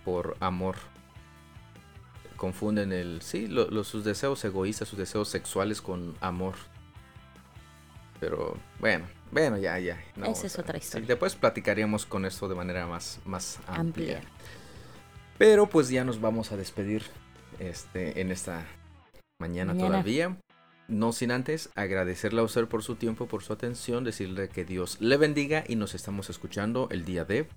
por 0.06 0.38
amor. 0.39 0.76
Confunden 2.36 2.91
el 2.91 3.22
sí 3.22 3.47
los 3.47 3.88
sus 3.88 4.04
deseos 4.04 4.43
egoístas 4.43 4.88
sus 4.89 4.99
deseos 4.99 5.30
sexuales 5.30 5.82
con 5.82 6.16
amor. 6.20 6.56
Pero 8.20 8.58
bueno 8.80 9.06
bueno 9.32 9.58
ya 9.58 9.80
ya 9.80 9.99
esa 10.26 10.47
es 10.47 10.60
otra 10.60 10.78
historia. 10.78 11.08
después 11.08 11.36
platicaríamos 11.36 12.06
con 12.06 12.26
esto 12.26 12.47
de 12.47 12.56
manera 12.56 12.86
más 12.86 13.20
más 13.26 13.60
amplia. 13.68 14.22
pero 15.38 15.68
pues 15.68 15.89
ya 15.89 16.04
nos 16.04 16.20
vamos 16.20 16.51
a 16.51 16.58
despedir 16.58 17.04
este 17.60 18.20
en 18.20 18.32
esta 18.32 18.66
mañana, 19.39 19.78
todavía. 19.78 20.38
No 20.88 21.14
sin 21.14 21.32
antes 21.32 21.70
agradecerle 21.76 22.41
a 22.41 22.43
usted 22.43 22.68
por 22.68 22.84
su 22.84 22.95
tiempo, 22.95 23.28
por 23.28 23.41
su 23.43 23.54
atención, 23.54 24.04
decirle 24.04 24.49
que 24.49 24.66
Dios 24.66 24.99
le 24.99 25.18
bendiga 25.18 25.64
y 25.68 25.76
nos 25.76 25.95
estamos 25.95 26.30
escuchando 26.30 26.88
el 26.91 27.06
día 27.06 27.26
de 27.26 27.47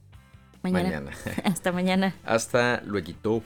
mañana. 0.73 1.01
mañana. 1.01 1.17
Hasta 1.45 1.73
mañana. 1.73 2.15
Hasta 2.25 2.83
luego. 2.85 3.43